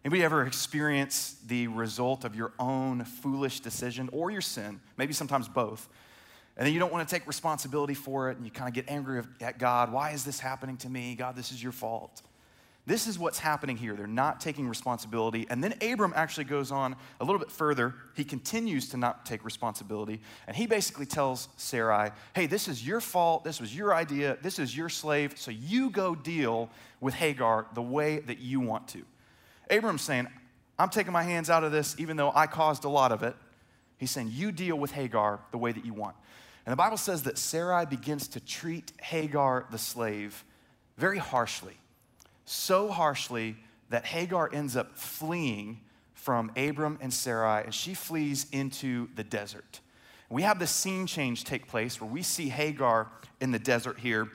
Anybody 0.05 0.24
ever 0.24 0.46
experienced 0.46 1.48
the 1.48 1.66
result 1.68 2.24
of 2.24 2.35
your 2.35 2.52
own 2.59 3.05
foolish 3.05 3.61
decision 3.61 4.09
or 4.12 4.31
your 4.31 4.40
sin? 4.40 4.81
Maybe 4.96 5.12
sometimes 5.12 5.48
both. 5.48 5.88
And 6.57 6.66
then 6.66 6.72
you 6.72 6.81
don't 6.81 6.92
want 6.92 7.07
to 7.07 7.14
take 7.14 7.26
responsibility 7.26 7.92
for 7.92 8.31
it 8.31 8.38
and 8.38 8.46
you 8.46 8.50
kind 8.50 8.68
of 8.68 8.74
get 8.74 8.90
angry 8.90 9.22
at 9.40 9.59
God. 9.59 9.92
Why 9.92 10.12
is 10.12 10.24
this 10.24 10.40
happening 10.40 10.79
to 10.79 10.88
me? 10.88 11.14
God, 11.14 11.37
this 11.37 11.52
is 11.52 11.62
your 11.62 11.72
fault. 11.72 12.22
This 12.87 13.09
is 13.09 13.18
what's 13.18 13.40
happening 13.40 13.77
here. 13.77 13.96
They're 13.96 14.07
not 14.07 14.40
taking 14.40 14.68
responsibility. 14.68 15.44
And 15.51 15.62
then 15.62 15.75
Abram 15.83 16.12
actually 16.14 16.44
goes 16.44 16.70
on 16.70 16.94
a 17.20 17.25
little 17.25 17.40
bit 17.40 17.51
further. 17.51 17.94
He 18.14 18.22
continues 18.22 18.90
to 18.90 18.96
not 18.96 19.27
take 19.27 19.44
responsibility. 19.44 20.20
And 20.46 20.57
he 20.57 20.68
basically 20.68 21.07
tells 21.07 21.49
Sarai, 21.57 22.12
hey, 22.37 22.46
this 22.46 22.68
is 22.68 22.87
your 22.87 23.01
fault. 23.01 23.42
This 23.42 23.61
was 23.61 23.77
your 23.77 23.92
idea. 23.92 24.38
This 24.40 24.61
is 24.61 24.77
your 24.77 24.88
slave. 24.88 25.37
So 25.37 25.51
you 25.51 25.90
go 25.90 26.14
deal 26.14 26.70
with 27.01 27.14
Hagar 27.14 27.66
the 27.75 27.83
way 27.83 28.20
that 28.20 28.38
you 28.38 28.61
want 28.61 28.87
to. 28.88 29.03
Abram's 29.68 30.03
saying, 30.03 30.29
I'm 30.79 30.90
taking 30.90 31.12
my 31.12 31.25
hands 31.25 31.51
out 31.51 31.64
of 31.64 31.72
this, 31.72 31.96
even 31.99 32.16
though 32.16 32.31
I 32.37 32.46
caused 32.46 32.85
a 32.85 32.88
lot 32.88 33.11
of 33.11 33.25
it. 33.25 33.35
He's 33.99 34.12
saying, 34.12 34.31
you 34.33 34.53
deal 34.53 34.79
with 34.79 34.92
Hagar 34.92 35.40
the 35.51 35.59
way 35.59 35.72
that 35.72 35.85
you 35.85 35.92
want. 35.92 36.14
And 36.64 36.72
the 36.72 36.77
Bible 36.77 36.99
says 36.99 37.25
that 37.25 37.37
Sarai 37.37 37.85
begins 37.85 38.29
to 38.29 38.40
treat 38.40 38.92
Hagar, 39.03 39.66
the 39.72 39.79
slave, 39.79 40.44
very 40.96 41.18
harshly 41.18 41.75
so 42.47 42.89
harshly 42.89 43.57
that 43.91 44.07
Hagar 44.07 44.49
ends 44.53 44.77
up 44.77 44.97
fleeing 44.97 45.81
from 46.15 46.51
Abram 46.57 46.99
and 47.01 47.13
Sarai, 47.13 47.63
and 47.65 47.75
she 47.75 47.95
flees 47.95 48.47
into 48.51 49.09
the 49.15 49.23
desert. 49.23 49.81
We 50.29 50.43
have 50.43 50.59
the 50.59 50.67
scene 50.67 51.07
change 51.07 51.45
take 51.45 51.69
place 51.69 52.01
where 52.01 52.11
we 52.11 52.23
see 52.23 52.49
Hagar 52.49 53.09
in 53.41 53.53
the 53.53 53.59
desert 53.59 53.99
here. 53.99 54.29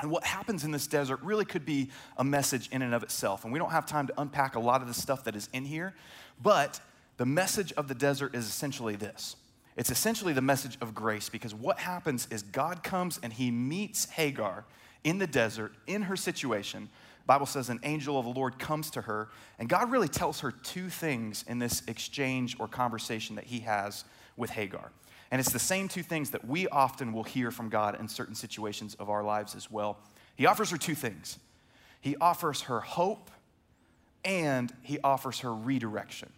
And 0.00 0.10
what 0.10 0.24
happens 0.24 0.64
in 0.64 0.70
this 0.70 0.86
desert 0.86 1.20
really 1.22 1.44
could 1.44 1.66
be 1.66 1.90
a 2.16 2.24
message 2.24 2.68
in 2.72 2.82
and 2.82 2.94
of 2.94 3.02
itself. 3.02 3.44
And 3.44 3.52
we 3.52 3.58
don't 3.58 3.70
have 3.70 3.86
time 3.86 4.06
to 4.06 4.20
unpack 4.20 4.56
a 4.56 4.60
lot 4.60 4.80
of 4.80 4.88
the 4.88 4.94
stuff 4.94 5.24
that 5.24 5.36
is 5.36 5.48
in 5.52 5.64
here, 5.64 5.94
but 6.42 6.80
the 7.18 7.26
message 7.26 7.72
of 7.74 7.86
the 7.86 7.94
desert 7.94 8.34
is 8.34 8.48
essentially 8.48 8.96
this 8.96 9.36
it's 9.76 9.90
essentially 9.90 10.32
the 10.32 10.42
message 10.42 10.76
of 10.80 10.94
grace 10.94 11.28
because 11.28 11.54
what 11.54 11.78
happens 11.78 12.26
is 12.30 12.42
God 12.42 12.82
comes 12.82 13.20
and 13.22 13.32
he 13.32 13.50
meets 13.50 14.10
Hagar 14.10 14.64
in 15.04 15.18
the 15.18 15.26
desert, 15.26 15.72
in 15.86 16.02
her 16.02 16.16
situation, 16.16 16.88
Bible 17.26 17.46
says 17.46 17.68
an 17.68 17.80
angel 17.82 18.18
of 18.18 18.24
the 18.24 18.32
Lord 18.32 18.58
comes 18.58 18.90
to 18.92 19.02
her, 19.02 19.28
and 19.58 19.68
God 19.68 19.90
really 19.90 20.08
tells 20.08 20.40
her 20.40 20.50
two 20.50 20.88
things 20.88 21.44
in 21.46 21.58
this 21.58 21.82
exchange 21.86 22.56
or 22.58 22.66
conversation 22.66 23.36
that 23.36 23.44
he 23.44 23.60
has 23.60 24.04
with 24.36 24.50
Hagar. 24.50 24.90
And 25.30 25.40
it's 25.40 25.52
the 25.52 25.58
same 25.58 25.88
two 25.88 26.02
things 26.02 26.30
that 26.30 26.46
we 26.46 26.66
often 26.68 27.12
will 27.12 27.22
hear 27.22 27.50
from 27.50 27.68
God 27.68 27.98
in 28.00 28.08
certain 28.08 28.34
situations 28.34 28.96
of 28.96 29.08
our 29.08 29.22
lives 29.22 29.54
as 29.54 29.70
well. 29.70 29.98
He 30.34 30.46
offers 30.46 30.70
her 30.70 30.78
two 30.78 30.94
things 30.94 31.38
He 32.00 32.16
offers 32.16 32.62
her 32.62 32.80
hope, 32.80 33.30
and 34.24 34.72
He 34.82 34.98
offers 35.04 35.40
her 35.40 35.54
redirection. 35.54 36.32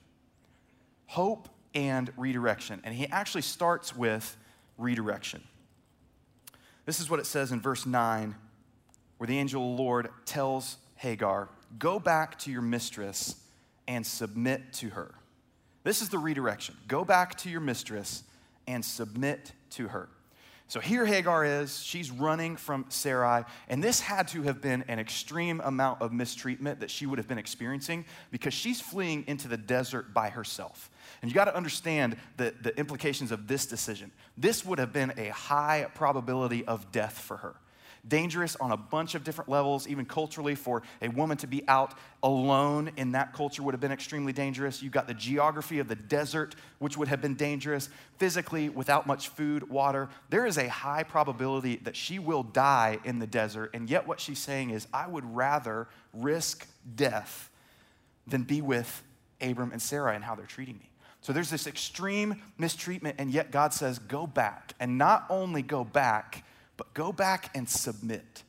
Hope 1.07 1.49
and 1.75 2.13
redirection. 2.17 2.81
And 2.85 2.95
He 2.95 3.07
actually 3.07 3.43
starts 3.43 3.97
with 3.97 4.37
redirection. 4.77 5.43
This 6.85 7.01
is 7.01 7.09
what 7.09 7.21
it 7.21 7.27
says 7.27 7.53
in 7.53 7.61
verse 7.61 7.87
9 7.87 8.35
where 9.23 9.29
the 9.29 9.39
angel 9.39 9.71
of 9.71 9.77
the 9.77 9.83
Lord 9.85 10.09
tells 10.25 10.79
Hagar, 10.97 11.49
Go 11.79 12.01
back 12.01 12.41
to 12.41 12.51
your 12.51 12.61
mistress 12.61 13.37
and 13.87 14.05
submit 14.05 14.73
to 14.73 14.89
her. 14.89 15.15
This 15.85 16.03
is 16.03 16.09
the 16.09 16.19
redirection. 16.19 16.77
Go 16.89 17.05
back 17.05 17.39
to 17.39 17.49
your 17.49 17.61
mistress 17.61 18.25
and 18.67 18.85
submit 18.85 19.53
to 19.71 19.87
her. 19.87 20.09
So 20.67 20.81
here 20.81 21.07
Hagar 21.07 21.45
is. 21.45 21.85
She's 21.85 22.11
running 22.11 22.57
from 22.57 22.85
Sarai. 22.89 23.45
And 23.69 23.81
this 23.81 24.01
had 24.01 24.27
to 24.29 24.43
have 24.43 24.61
been 24.61 24.83
an 24.89 24.99
extreme 24.99 25.61
amount 25.61 26.03
of 26.03 26.13
mistreatment 26.13 26.81
that 26.81 26.91
she 26.91 27.07
would 27.07 27.19
have 27.19 27.29
been 27.29 27.39
experiencing 27.39 28.05
because 28.33 28.53
she's 28.53 28.81
fleeing 28.81 29.23
into 29.29 29.47
the 29.47 29.57
desert 29.57 30.13
by 30.13 30.31
herself. 30.31 30.91
And 31.21 31.31
you 31.31 31.35
got 31.37 31.45
to 31.45 31.57
understand 31.57 32.17
the, 32.39 32.53
the 32.61 32.77
implications 32.77 33.31
of 33.31 33.47
this 33.47 33.67
decision. 33.67 34.11
This 34.37 34.67
would 34.67 34.81
have 34.81 34.93
been 34.93 35.13
a 35.17 35.29
high 35.29 35.87
probability 35.95 36.65
of 36.65 36.91
death 36.91 37.21
for 37.21 37.37
her 37.37 37.55
dangerous 38.07 38.57
on 38.57 38.73
a 38.73 38.77
bunch 38.77 39.15
of 39.15 39.23
different 39.23 39.49
levels, 39.49 39.87
even 39.87 40.05
culturally, 40.05 40.55
for 40.55 40.83
a 41.01 41.09
woman 41.09 41.37
to 41.39 41.47
be 41.47 41.67
out 41.69 41.95
alone 42.23 42.91
in 42.97 43.13
that 43.13 43.33
culture 43.33 43.63
would 43.63 43.75
have 43.75 43.81
been 43.81 43.93
extremely 43.93 44.33
dangerous. 44.33 44.83
You've 44.83 44.93
got 44.93 45.07
the 45.07 45.15
geography 45.15 45.79
of 45.79 45.89
the 45.89 45.95
desert, 45.95 46.55
which 46.79 46.97
would 46.97 47.09
have 47.09 47.21
been 47.21 47.35
dangerous. 47.35 47.89
Physically, 48.19 48.69
without 48.69 49.07
much 49.07 49.29
food, 49.29 49.69
water, 49.71 50.09
there 50.31 50.47
is 50.47 50.59
a 50.59 50.69
high 50.69 51.05
probability 51.05 51.77
that 51.85 51.95
she 51.95 52.19
will 52.19 52.43
die 52.43 52.99
in 53.05 53.19
the 53.19 53.27
desert. 53.27 53.71
And 53.75 53.89
yet, 53.89 54.07
what 54.07 54.21
she's 54.21 54.41
saying 54.41 54.71
is, 54.71 54.89
I 54.93 55.07
would 55.07 55.25
rather 55.35 55.89
risk 56.13 56.67
death 56.97 57.51
than 58.27 58.43
be 58.43 58.61
with 58.61 59.03
Abram 59.41 59.73
and 59.73 59.83
Sarah 59.83 60.15
and 60.15 60.25
how 60.25 60.35
they're 60.35 60.47
treating 60.47 60.79
me. 60.79 60.89
So 61.21 61.33
there's 61.33 61.51
this 61.51 61.69
extreme 61.69 62.43
mistreatment, 62.59 63.17
and 63.19 63.31
yet 63.31 63.53
God 63.53 63.73
says, 63.73 64.01
Go 64.01 64.27
back. 64.27 64.75
And 64.81 64.99
not 64.99 65.25
only 65.31 65.63
go 65.63 65.85
back, 65.85 66.45
but 66.83 66.95
go 66.95 67.13
back 67.13 67.49
and 67.55 67.69
submit. 67.69 68.43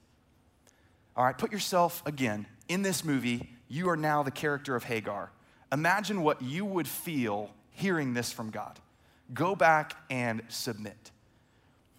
All 1.15 1.23
right, 1.23 1.37
put 1.37 1.51
yourself 1.51 2.01
again 2.03 2.47
in 2.67 2.81
this 2.81 3.03
movie. 3.03 3.47
You 3.67 3.89
are 3.89 3.95
now 3.95 4.23
the 4.23 4.31
character 4.31 4.75
of 4.75 4.85
Hagar. 4.85 5.29
Imagine 5.71 6.23
what 6.23 6.41
you 6.41 6.65
would 6.65 6.87
feel 6.87 7.51
hearing 7.69 8.15
this 8.15 8.31
from 8.31 8.49
God. 8.49 8.79
Go 9.35 9.55
back 9.55 9.95
and 10.09 10.41
submit. 10.47 11.11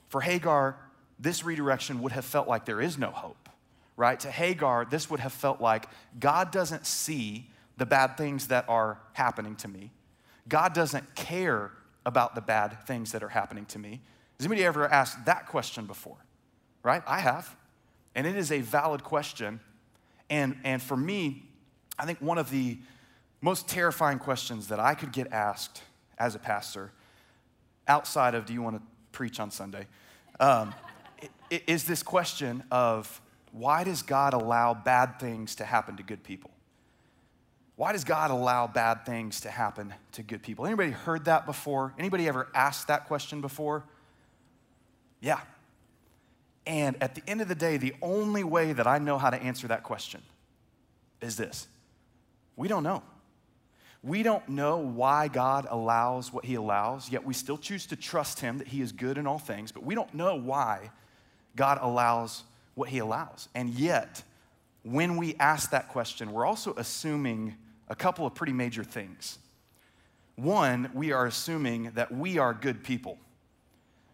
For 0.08 0.20
Hagar, 0.20 0.76
this 1.20 1.44
redirection 1.44 2.02
would 2.02 2.10
have 2.10 2.24
felt 2.24 2.48
like 2.48 2.64
there 2.64 2.80
is 2.80 2.98
no 2.98 3.12
hope, 3.12 3.48
right? 3.96 4.18
To 4.18 4.28
Hagar, 4.28 4.86
this 4.86 5.08
would 5.08 5.20
have 5.20 5.32
felt 5.32 5.60
like 5.60 5.86
God 6.18 6.50
doesn't 6.50 6.84
see 6.84 7.48
the 7.76 7.86
bad 7.86 8.16
things 8.16 8.48
that 8.48 8.64
are 8.68 8.98
happening 9.12 9.54
to 9.56 9.68
me. 9.68 9.92
God 10.48 10.72
doesn't 10.74 11.14
care 11.14 11.70
about 12.04 12.34
the 12.34 12.40
bad 12.40 12.84
things 12.88 13.12
that 13.12 13.22
are 13.22 13.28
happening 13.28 13.66
to 13.66 13.78
me. 13.78 14.00
Has 14.40 14.46
anybody 14.46 14.64
ever 14.64 14.88
asked 14.88 15.26
that 15.26 15.46
question 15.46 15.86
before? 15.86 16.16
Right? 16.84 17.02
I 17.06 17.18
have. 17.18 17.56
And 18.14 18.26
it 18.26 18.36
is 18.36 18.52
a 18.52 18.60
valid 18.60 19.02
question. 19.02 19.58
And, 20.30 20.56
and 20.62 20.80
for 20.80 20.96
me, 20.96 21.42
I 21.98 22.06
think 22.06 22.20
one 22.20 22.38
of 22.38 22.50
the 22.50 22.78
most 23.40 23.68
terrifying 23.68 24.18
questions 24.18 24.68
that 24.68 24.78
I 24.78 24.94
could 24.94 25.12
get 25.12 25.32
asked 25.32 25.82
as 26.18 26.36
a 26.36 26.38
pastor, 26.38 26.92
outside 27.88 28.34
of 28.34 28.46
do 28.46 28.52
you 28.52 28.62
want 28.62 28.76
to 28.76 28.82
preach 29.10 29.40
on 29.40 29.50
Sunday, 29.50 29.86
um, 30.38 30.72
is 31.50 31.84
this 31.84 32.02
question 32.02 32.62
of 32.70 33.20
why 33.52 33.84
does 33.84 34.02
God 34.02 34.34
allow 34.34 34.74
bad 34.74 35.20
things 35.20 35.54
to 35.56 35.64
happen 35.64 35.96
to 35.96 36.02
good 36.02 36.22
people? 36.22 36.50
Why 37.76 37.92
does 37.92 38.04
God 38.04 38.30
allow 38.30 38.66
bad 38.66 39.04
things 39.04 39.40
to 39.42 39.50
happen 39.50 39.92
to 40.12 40.22
good 40.22 40.42
people? 40.42 40.64
Anybody 40.64 40.90
heard 40.90 41.24
that 41.24 41.44
before? 41.44 41.92
Anybody 41.98 42.28
ever 42.28 42.48
asked 42.54 42.88
that 42.88 43.06
question 43.06 43.40
before? 43.40 43.84
Yeah. 45.20 45.40
And 46.66 46.96
at 47.03 47.14
the 47.14 47.22
end 47.27 47.40
of 47.40 47.48
the 47.48 47.55
day, 47.55 47.77
the 47.77 47.94
only 48.00 48.42
way 48.44 48.72
that 48.72 48.87
I 48.87 48.98
know 48.98 49.18
how 49.18 49.31
to 49.31 49.37
answer 49.37 49.68
that 49.68 49.83
question 49.83 50.22
is 51.20 51.37
this 51.37 51.66
we 52.57 52.68
don't 52.68 52.83
know. 52.83 53.03
We 54.03 54.22
don't 54.22 54.46
know 54.50 54.77
why 54.77 55.29
God 55.29 55.66
allows 55.70 56.31
what 56.31 56.44
He 56.44 56.57
allows, 56.57 57.11
yet 57.11 57.24
we 57.24 57.33
still 57.33 57.57
choose 57.57 57.87
to 57.87 57.96
trust 57.96 58.40
Him 58.40 58.59
that 58.59 58.68
He 58.68 58.83
is 58.83 58.92
good 58.92 59.16
in 59.16 59.27
all 59.27 59.38
things, 59.38 59.72
but 59.72 59.83
we 59.83 59.94
don't 59.94 60.12
know 60.12 60.37
why 60.37 60.90
God 61.57 61.79
allows 61.81 62.44
what 62.74 62.90
He 62.90 62.98
allows. 62.98 63.48
And 63.55 63.70
yet, 63.70 64.22
when 64.83 65.16
we 65.16 65.35
ask 65.37 65.70
that 65.70 65.88
question, 65.88 66.33
we're 66.33 66.44
also 66.44 66.74
assuming 66.77 67.57
a 67.88 67.94
couple 67.94 68.27
of 68.27 68.35
pretty 68.35 68.53
major 68.53 68.85
things. 68.85 69.38
One, 70.37 70.90
we 70.92 71.12
are 71.12 71.27
assuming 71.27 71.92
that 71.94 72.12
we 72.12 72.37
are 72.37 72.53
good 72.53 72.85
people, 72.85 73.18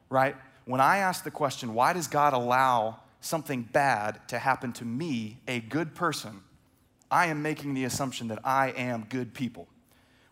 right? 0.08 0.36
When 0.64 0.80
I 0.80 0.98
ask 0.98 1.24
the 1.24 1.30
question, 1.30 1.74
why 1.74 1.92
does 1.92 2.06
God 2.06 2.32
allow 2.32 3.00
something 3.20 3.62
bad 3.62 4.20
to 4.28 4.38
happen 4.38 4.72
to 4.74 4.84
me, 4.84 5.38
a 5.46 5.60
good 5.60 5.94
person, 5.94 6.40
I 7.10 7.26
am 7.26 7.42
making 7.42 7.74
the 7.74 7.84
assumption 7.84 8.28
that 8.28 8.38
I 8.44 8.68
am 8.70 9.06
good 9.08 9.34
people, 9.34 9.66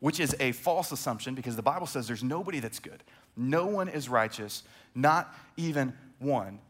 which 0.01 0.21
is 0.21 0.35
a 0.41 0.53
false 0.53 0.93
assumption 0.93 1.35
because 1.35 1.57
the 1.57 1.62
Bible 1.62 1.87
says 1.87 2.07
there's 2.07 2.23
nobody 2.23 2.61
that's 2.61 2.79
good. 2.79 3.03
No 3.37 3.67
one 3.67 3.88
is 3.88 4.09
righteous, 4.09 4.62
not 4.95 5.35
even 5.57 5.93
one. 6.19 6.61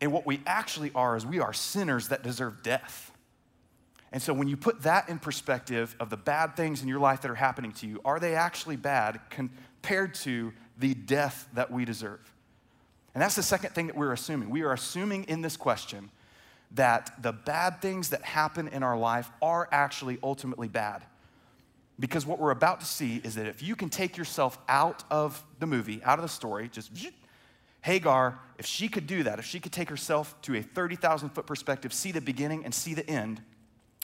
And 0.00 0.12
what 0.12 0.26
we 0.26 0.40
actually 0.46 0.90
are 0.94 1.16
is 1.16 1.26
we 1.26 1.40
are 1.40 1.52
sinners 1.52 2.08
that 2.08 2.22
deserve 2.22 2.62
death. 2.62 3.12
And 4.12 4.20
so 4.20 4.32
when 4.32 4.48
you 4.48 4.56
put 4.56 4.82
that 4.82 5.08
in 5.08 5.18
perspective 5.18 5.94
of 6.00 6.10
the 6.10 6.16
bad 6.16 6.56
things 6.56 6.82
in 6.82 6.88
your 6.88 6.98
life 6.98 7.20
that 7.20 7.30
are 7.30 7.36
happening 7.36 7.72
to 7.74 7.86
you, 7.86 8.00
are 8.04 8.18
they 8.18 8.34
actually 8.34 8.76
bad 8.76 9.20
compared 9.30 10.14
to 10.14 10.52
the 10.80 10.94
death 10.94 11.48
that 11.54 11.70
we 11.70 11.84
deserve? 11.84 12.20
And 13.14 13.22
that's 13.22 13.36
the 13.36 13.42
second 13.42 13.70
thing 13.70 13.86
that 13.88 13.96
we're 13.96 14.12
assuming. 14.12 14.50
We 14.50 14.62
are 14.62 14.72
assuming 14.72 15.24
in 15.24 15.42
this 15.42 15.56
question 15.56 16.10
that 16.72 17.22
the 17.22 17.32
bad 17.32 17.82
things 17.82 18.10
that 18.10 18.22
happen 18.22 18.68
in 18.68 18.82
our 18.82 18.96
life 18.96 19.30
are 19.42 19.68
actually 19.72 20.18
ultimately 20.22 20.68
bad. 20.68 21.02
Because 21.98 22.24
what 22.24 22.38
we're 22.38 22.52
about 22.52 22.80
to 22.80 22.86
see 22.86 23.20
is 23.22 23.34
that 23.34 23.46
if 23.46 23.62
you 23.62 23.76
can 23.76 23.90
take 23.90 24.16
yourself 24.16 24.58
out 24.68 25.04
of 25.10 25.44
the 25.58 25.66
movie, 25.66 26.02
out 26.02 26.18
of 26.18 26.22
the 26.22 26.28
story, 26.28 26.68
just 26.72 26.90
Hagar, 27.82 28.38
if 28.58 28.66
she 28.66 28.88
could 28.88 29.06
do 29.06 29.22
that, 29.24 29.38
if 29.38 29.44
she 29.44 29.58
could 29.58 29.72
take 29.72 29.90
herself 29.90 30.40
to 30.42 30.54
a 30.54 30.62
30,000 30.62 31.30
foot 31.30 31.46
perspective, 31.46 31.92
see 31.92 32.12
the 32.12 32.20
beginning 32.20 32.64
and 32.64 32.74
see 32.74 32.94
the 32.94 33.08
end, 33.08 33.42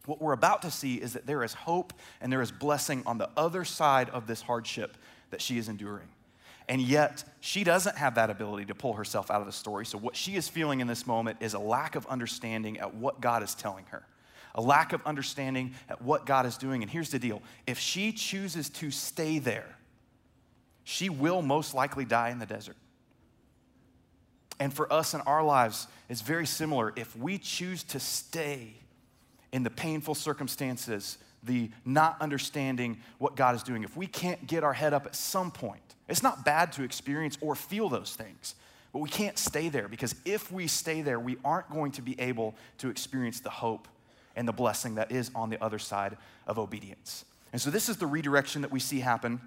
what 0.06 0.20
we're 0.20 0.32
about 0.32 0.62
to 0.62 0.70
see 0.70 0.96
is 0.96 1.12
that 1.12 1.26
there 1.26 1.42
is 1.42 1.52
hope 1.52 1.92
and 2.20 2.32
there 2.32 2.42
is 2.42 2.50
blessing 2.50 3.02
on 3.06 3.18
the 3.18 3.28
other 3.36 3.64
side 3.64 4.08
of 4.10 4.26
this 4.26 4.42
hardship 4.42 4.96
that 5.30 5.40
she 5.40 5.58
is 5.58 5.68
enduring. 5.68 6.08
And 6.68 6.80
yet, 6.80 7.22
she 7.40 7.62
doesn't 7.62 7.96
have 7.96 8.16
that 8.16 8.28
ability 8.28 8.66
to 8.66 8.74
pull 8.74 8.94
herself 8.94 9.30
out 9.30 9.40
of 9.40 9.46
the 9.46 9.52
story. 9.52 9.86
So, 9.86 9.98
what 9.98 10.16
she 10.16 10.34
is 10.34 10.48
feeling 10.48 10.80
in 10.80 10.88
this 10.88 11.06
moment 11.06 11.38
is 11.40 11.54
a 11.54 11.58
lack 11.58 11.94
of 11.94 12.06
understanding 12.06 12.78
at 12.78 12.94
what 12.94 13.20
God 13.20 13.42
is 13.42 13.54
telling 13.54 13.84
her, 13.90 14.04
a 14.54 14.60
lack 14.60 14.92
of 14.92 15.00
understanding 15.06 15.74
at 15.88 16.02
what 16.02 16.26
God 16.26 16.44
is 16.44 16.56
doing. 16.56 16.82
And 16.82 16.90
here's 16.90 17.10
the 17.10 17.20
deal 17.20 17.40
if 17.66 17.78
she 17.78 18.12
chooses 18.12 18.68
to 18.70 18.90
stay 18.90 19.38
there, 19.38 19.76
she 20.82 21.08
will 21.08 21.40
most 21.40 21.72
likely 21.72 22.04
die 22.04 22.30
in 22.30 22.40
the 22.40 22.46
desert. 22.46 22.76
And 24.58 24.72
for 24.72 24.90
us 24.92 25.14
in 25.14 25.20
our 25.22 25.44
lives, 25.44 25.86
it's 26.08 26.22
very 26.22 26.46
similar. 26.46 26.92
If 26.96 27.14
we 27.16 27.38
choose 27.38 27.82
to 27.84 28.00
stay 28.00 28.74
in 29.52 29.62
the 29.62 29.70
painful 29.70 30.14
circumstances, 30.14 31.18
the 31.42 31.70
not 31.84 32.20
understanding 32.20 32.98
what 33.18 33.36
God 33.36 33.54
is 33.54 33.62
doing, 33.62 33.84
if 33.84 33.96
we 33.96 34.06
can't 34.06 34.46
get 34.46 34.64
our 34.64 34.72
head 34.72 34.94
up 34.94 35.06
at 35.06 35.14
some 35.14 35.50
point, 35.50 35.95
it's 36.08 36.22
not 36.22 36.44
bad 36.44 36.72
to 36.72 36.82
experience 36.82 37.36
or 37.40 37.54
feel 37.54 37.88
those 37.88 38.14
things, 38.14 38.54
but 38.92 39.00
we 39.00 39.08
can't 39.08 39.38
stay 39.38 39.68
there 39.68 39.88
because 39.88 40.14
if 40.24 40.52
we 40.52 40.66
stay 40.66 41.02
there, 41.02 41.18
we 41.18 41.36
aren't 41.44 41.70
going 41.70 41.92
to 41.92 42.02
be 42.02 42.18
able 42.20 42.54
to 42.78 42.88
experience 42.88 43.40
the 43.40 43.50
hope 43.50 43.88
and 44.36 44.46
the 44.46 44.52
blessing 44.52 44.96
that 44.96 45.10
is 45.10 45.30
on 45.34 45.50
the 45.50 45.62
other 45.62 45.78
side 45.78 46.16
of 46.46 46.58
obedience. 46.58 47.24
And 47.52 47.60
so, 47.60 47.70
this 47.70 47.88
is 47.88 47.96
the 47.96 48.06
redirection 48.06 48.62
that 48.62 48.70
we 48.70 48.80
see 48.80 49.00
happen 49.00 49.40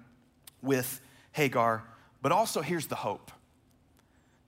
with 0.62 1.00
Hagar, 1.32 1.84
but 2.22 2.32
also 2.32 2.60
here's 2.60 2.86
the 2.88 2.96
hope. 2.96 3.30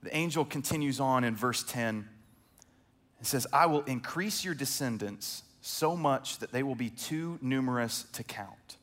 The 0.03 0.15
angel 0.15 0.43
continues 0.43 0.99
on 0.99 1.23
in 1.23 1.35
verse 1.35 1.63
10 1.63 2.07
and 3.19 3.27
says, 3.27 3.47
I 3.53 3.67
will 3.67 3.83
increase 3.83 4.43
your 4.43 4.53
descendants 4.53 5.43
so 5.61 5.95
much 5.95 6.39
that 6.39 6.51
they 6.51 6.61
will 6.61 6.75
be 6.75 6.89
too 6.89 7.39
numerous 7.41 8.05
to 8.13 8.23
count. 8.23 8.77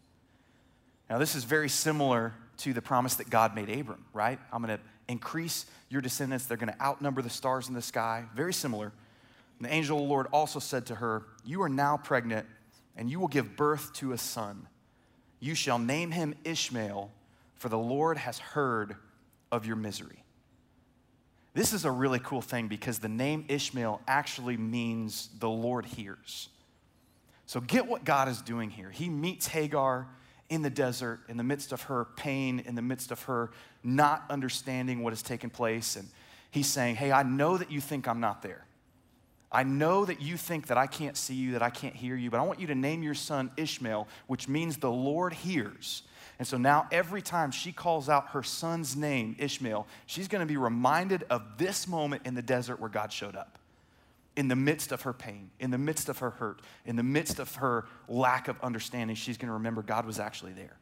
Now, 1.11 1.19
this 1.19 1.35
is 1.35 1.45
very 1.45 1.69
similar 1.69 2.33
to 2.61 2.73
the 2.73 2.83
promise 2.83 3.15
that 3.17 3.31
God 3.31 3.55
made 3.55 3.69
Abram, 3.71 4.05
right? 4.13 4.39
I'm 4.53 4.63
going 4.63 4.77
to 4.77 4.83
increase 5.09 5.67
your 5.89 6.01
descendants. 6.01 6.47
They're 6.47 6.57
going 6.57 6.73
to 6.73 6.83
outnumber 6.83 7.23
the 7.23 7.31
stars 7.31 7.69
in 7.69 7.75
the 7.75 7.83
sky. 7.83 8.25
Very 8.35 8.53
similar. 8.53 8.93
And 9.59 9.69
the 9.69 9.73
angel 9.73 9.99
of 9.99 10.05
the 10.05 10.09
Lord 10.09 10.27
also 10.33 10.59
said 10.59 10.87
to 10.87 10.95
her, 10.97 11.25
You 11.45 11.63
are 11.63 11.69
now 11.69 11.97
pregnant, 11.97 12.47
and 12.97 13.11
you 13.11 13.21
will 13.21 13.29
give 13.29 13.57
birth 13.57 13.93
to 13.95 14.13
a 14.13 14.19
son. 14.19 14.67
You 15.41 15.55
shall 15.55 15.79
name 15.79 16.11
him 16.11 16.35
Ishmael, 16.45 17.11
for 17.57 17.69
the 17.69 17.79
Lord 17.79 18.19
has 18.19 18.39
heard 18.39 18.97
of 19.51 19.67
your 19.67 19.77
misery. 19.77 20.25
This 21.53 21.73
is 21.73 21.85
a 21.85 21.91
really 21.91 22.21
cool 22.21 22.43
thing 22.43 22.69
because 22.69 23.01
the 23.01 23.09
name 23.09 23.45
Ishmael 23.49 24.01
actually 24.07 24.57
means 24.57 25.29
the 25.39 25.49
Lord 25.49 25.85
hears. 25.85 26.49
So 27.47 27.61
get 27.61 27.89
what 27.89 28.05
God 28.05 28.29
is 28.29 28.41
doing 28.43 28.71
here. 28.71 28.91
He 28.91 29.09
meets 29.09 29.49
Hagar 29.49 30.07
in 30.51 30.63
the 30.63 30.71
desert, 30.71 31.21
in 31.29 31.37
the 31.37 31.45
midst 31.45 31.73
of 31.73 31.83
her 31.83 32.05
pain, 32.17 32.63
in 32.67 32.75
the 32.75 32.83
midst 32.83 33.11
of 33.11 33.23
her 33.23 33.51
not 33.83 34.25
understanding 34.29 35.03
what 35.03 35.13
has 35.13 35.23
taken 35.23 35.49
place. 35.49 35.97
And 35.97 36.09
he's 36.51 36.67
saying, 36.67 36.97
Hey, 36.97 37.13
I 37.13 37.23
know 37.23 37.57
that 37.57 37.71
you 37.71 37.81
think 37.81 38.07
I'm 38.07 38.21
not 38.21 38.43
there. 38.43 38.67
I 39.53 39.63
know 39.63 40.05
that 40.05 40.21
you 40.21 40.37
think 40.37 40.69
that 40.69 40.79
I 40.79 40.87
can't 40.87 41.17
see 41.17 41.35
you, 41.35 41.53
that 41.53 41.63
I 41.63 41.71
can't 41.71 41.97
hear 41.97 42.15
you, 42.15 42.31
but 42.31 42.39
I 42.39 42.43
want 42.45 42.61
you 42.61 42.69
to 42.69 42.75
name 42.75 43.03
your 43.03 43.15
son 43.15 43.51
Ishmael, 43.57 44.07
which 44.27 44.49
means 44.49 44.77
the 44.77 44.91
Lord 44.91 45.33
hears. 45.33 46.03
And 46.39 46.47
so 46.47 46.57
now, 46.57 46.87
every 46.91 47.21
time 47.21 47.51
she 47.51 47.73
calls 47.73 48.09
out 48.09 48.29
her 48.29 48.43
son's 48.43 48.97
name, 48.97 49.37
Ishmael, 49.39 49.87
she's 50.07 50.29
going 50.29 50.41
to 50.41 50.47
be 50.47 50.57
reminded 50.57 51.25
of 51.31 51.43
this 51.59 51.87
moment 51.87 52.23
in 52.25 52.35
the 52.35 52.43
desert 52.43 52.81
where 52.81 52.89
God 52.89 53.13
showed 53.13 53.37
up. 53.37 53.59
In 54.37 54.49
the 54.49 54.57
midst 54.57 54.93
of 54.93 55.03
her 55.03 55.13
pain, 55.13 55.51
in 55.59 55.71
the 55.71 55.79
midst 55.79 56.09
of 56.09 56.19
her 56.19 56.31
hurt, 56.31 56.63
in 56.87 56.97
the 56.97 57.03
midst 57.03 57.39
of 57.39 57.57
her 57.57 57.87
lack 58.09 58.49
of 58.49 58.61
understanding, 58.63 59.17
she's 59.17 59.37
going 59.37 59.49
to 59.49 59.55
remember 59.55 59.83
God 59.83 60.07
was 60.07 60.19
actually 60.19 60.53
there. 60.53 60.77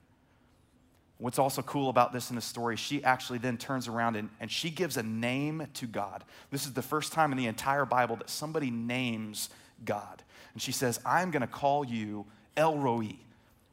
What's 1.19 1.39
also 1.39 1.63
cool 1.63 1.91
about 1.91 2.13
this 2.13 2.31
in 2.31 2.37
the 2.37 2.43
story, 2.43 2.77
she 2.77 3.03
actually 3.03 3.39
then 3.39 3.57
turns 3.57 3.89
around 3.89 4.15
and, 4.15 4.31
and 4.39 4.51
she 4.51 4.71
gives 4.71 4.97
a 4.97 5.03
name 5.03 5.67
to 5.75 5.87
God. 5.87 6.23
This 6.51 6.65
is 6.65 6.73
the 6.73 6.83
first 6.83 7.13
time 7.13 7.33
in 7.33 7.39
the 7.39 7.47
entire 7.47 7.85
Bible 7.85 8.17
that 8.17 8.31
somebody 8.31 8.71
names 8.71 9.51
God. 9.85 10.23
And 10.53 10.63
she 10.63 10.71
says, 10.73 11.01
I'm 11.05 11.33
going 11.33 11.41
to 11.41 11.49
call 11.49 11.85
you 11.85 12.27
El 12.57 12.79
Roi, 12.79 13.17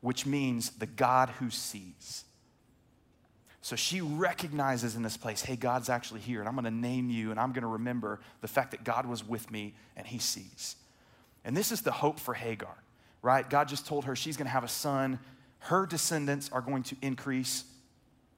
which 0.01 0.25
means 0.25 0.71
the 0.71 0.87
God 0.87 1.29
who 1.39 1.51
sees. 1.51 2.24
So 3.65 3.75
she 3.75 3.99
recognizes 3.99 4.95
in 4.95 5.01
this 5.01 5.17
place, 5.17 5.41
hey, 5.41 5.55
God's 5.55 5.89
actually 5.89 6.19
here, 6.19 6.39
and 6.39 6.47
I'm 6.47 6.53
to 6.65 6.69
name 6.69 7.09
you, 7.09 7.31
and 7.31 7.39
I'm 7.39 7.51
to 7.63 7.67
remember 7.67 8.19
the 8.41 8.47
fact 8.47 8.69
that 8.69 8.83
God 8.83 9.07
was 9.07 9.27
with 9.27 9.49
me 9.49 9.73
and 9.97 10.05
he 10.05 10.19
sees. 10.19 10.75
And 11.43 11.57
this 11.57 11.71
is 11.71 11.81
the 11.81 11.91
hope 11.91 12.19
for 12.19 12.35
Hagar, 12.35 12.77
right? 13.23 13.49
God 13.49 13.67
just 13.67 13.87
told 13.87 14.05
her 14.05 14.15
she's 14.15 14.37
to 14.45 14.51
have 14.51 14.63
a 14.63 14.67
son, 14.67 15.17
her 15.61 15.87
descendants 15.87 16.51
are 16.51 16.61
going 16.61 16.83
to 16.83 16.95
increase. 17.01 17.63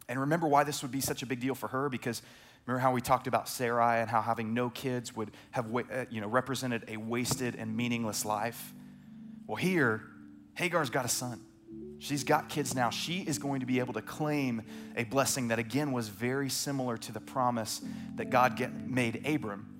And 0.07 0.17
remember 0.17 0.47
why 0.47 0.63
this 0.63 0.81
would 0.81 0.93
be 0.93 1.01
such 1.01 1.23
a 1.23 1.25
big 1.25 1.41
deal 1.41 1.55
for 1.55 1.67
her? 1.67 1.89
Because 1.89 2.21
Remember 2.65 2.79
how 2.79 2.93
we 2.93 3.01
talked 3.01 3.27
about 3.27 3.49
Sarai 3.49 4.01
and 4.01 4.09
how 4.09 4.21
having 4.21 4.53
no 4.53 4.69
kids 4.69 5.13
would 5.13 5.31
have 5.51 5.73
uh, 5.73 6.05
you 6.09 6.21
know, 6.21 6.27
represented 6.27 6.85
a 6.87 6.95
wasted 6.95 7.55
and 7.55 7.75
meaningless 7.75 8.23
life? 8.23 8.73
Well, 9.45 9.57
here, 9.57 10.03
Hagar's 10.53 10.89
got 10.89 11.03
a 11.03 11.09
son. 11.09 11.46
She's 11.99 12.23
got 12.23 12.49
kids 12.49 12.75
now. 12.75 12.89
She 12.89 13.21
is 13.21 13.39
going 13.39 13.59
to 13.61 13.65
be 13.65 13.79
able 13.79 13.93
to 13.93 14.01
claim 14.01 14.61
a 14.95 15.03
blessing 15.03 15.47
that, 15.47 15.59
again, 15.59 15.91
was 15.91 16.09
very 16.09 16.49
similar 16.49 16.97
to 16.97 17.11
the 17.11 17.19
promise 17.19 17.81
that 18.15 18.29
God 18.29 18.59
made 18.85 19.25
Abram. 19.25 19.73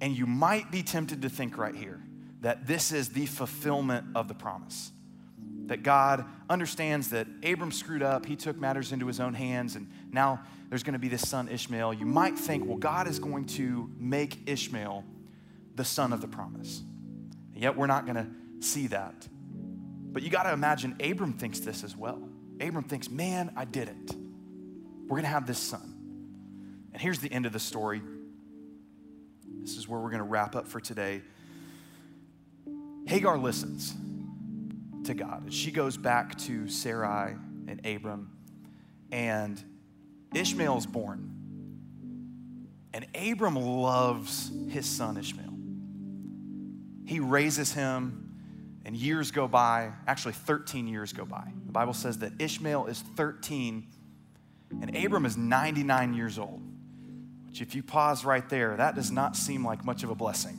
And 0.00 0.16
you 0.16 0.26
might 0.26 0.70
be 0.70 0.82
tempted 0.82 1.22
to 1.22 1.28
think 1.28 1.58
right 1.58 1.74
here 1.74 2.02
that 2.40 2.66
this 2.66 2.92
is 2.92 3.10
the 3.10 3.26
fulfillment 3.26 4.06
of 4.14 4.28
the 4.28 4.34
promise. 4.34 4.92
That 5.66 5.82
God 5.82 6.24
understands 6.48 7.10
that 7.10 7.26
Abram 7.42 7.72
screwed 7.72 8.02
up, 8.02 8.24
he 8.24 8.36
took 8.36 8.56
matters 8.56 8.92
into 8.92 9.06
his 9.06 9.20
own 9.20 9.34
hands, 9.34 9.74
and 9.74 9.90
now 10.12 10.40
there's 10.68 10.82
going 10.82 10.92
to 10.92 10.98
be 10.98 11.08
this 11.08 11.28
son 11.28 11.48
Ishmael. 11.48 11.94
You 11.94 12.06
might 12.06 12.38
think, 12.38 12.66
well, 12.66 12.76
God 12.76 13.08
is 13.08 13.18
going 13.18 13.46
to 13.46 13.90
make 13.98 14.48
Ishmael 14.48 15.04
the 15.74 15.84
son 15.84 16.12
of 16.12 16.20
the 16.20 16.28
promise. 16.28 16.82
And 17.54 17.62
yet 17.62 17.76
we're 17.76 17.86
not 17.86 18.06
going 18.06 18.16
to 18.16 18.28
see 18.66 18.86
that. 18.88 19.26
But 20.16 20.22
you 20.22 20.30
got 20.30 20.44
to 20.44 20.52
imagine 20.54 20.96
Abram 21.04 21.34
thinks 21.34 21.60
this 21.60 21.84
as 21.84 21.94
well. 21.94 22.18
Abram 22.58 22.84
thinks, 22.84 23.10
man, 23.10 23.52
I 23.54 23.66
did 23.66 23.88
it. 23.88 24.16
We're 25.02 25.16
going 25.16 25.24
to 25.24 25.28
have 25.28 25.46
this 25.46 25.58
son. 25.58 25.92
And 26.94 27.02
here's 27.02 27.18
the 27.18 27.30
end 27.30 27.44
of 27.44 27.52
the 27.52 27.58
story. 27.58 28.00
This 29.60 29.76
is 29.76 29.86
where 29.86 30.00
we're 30.00 30.08
going 30.08 30.22
to 30.22 30.24
wrap 30.24 30.56
up 30.56 30.68
for 30.68 30.80
today. 30.80 31.20
Hagar 33.06 33.36
listens 33.36 33.94
to 35.04 35.12
God. 35.12 35.42
And 35.42 35.52
she 35.52 35.70
goes 35.70 35.98
back 35.98 36.38
to 36.38 36.66
Sarai 36.66 37.34
and 37.68 37.86
Abram, 37.86 38.30
and 39.12 39.62
Ishmael 40.34 40.78
is 40.78 40.86
born. 40.86 41.30
And 42.94 43.06
Abram 43.14 43.54
loves 43.54 44.50
his 44.70 44.86
son 44.86 45.18
Ishmael. 45.18 45.52
He 47.04 47.20
raises 47.20 47.74
him, 47.74 48.25
and 48.86 48.96
years 48.96 49.32
go 49.32 49.48
by. 49.48 49.90
Actually, 50.06 50.34
13 50.34 50.86
years 50.86 51.12
go 51.12 51.26
by. 51.26 51.52
The 51.66 51.72
Bible 51.72 51.92
says 51.92 52.20
that 52.20 52.32
Ishmael 52.38 52.86
is 52.86 53.00
13, 53.16 53.84
and 54.80 54.96
Abram 54.96 55.26
is 55.26 55.36
99 55.36 56.14
years 56.14 56.38
old. 56.38 56.62
Which, 57.46 57.60
if 57.60 57.74
you 57.74 57.82
pause 57.82 58.24
right 58.24 58.48
there, 58.48 58.76
that 58.76 58.94
does 58.94 59.10
not 59.10 59.36
seem 59.36 59.66
like 59.66 59.84
much 59.84 60.04
of 60.04 60.10
a 60.10 60.14
blessing. 60.14 60.56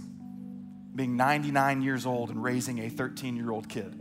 Being 0.94 1.16
99 1.16 1.82
years 1.82 2.06
old 2.06 2.30
and 2.30 2.44
raising 2.44 2.80
a 2.80 2.90
13 2.90 3.38
year 3.38 3.50
old 3.50 3.70
kid. 3.70 3.98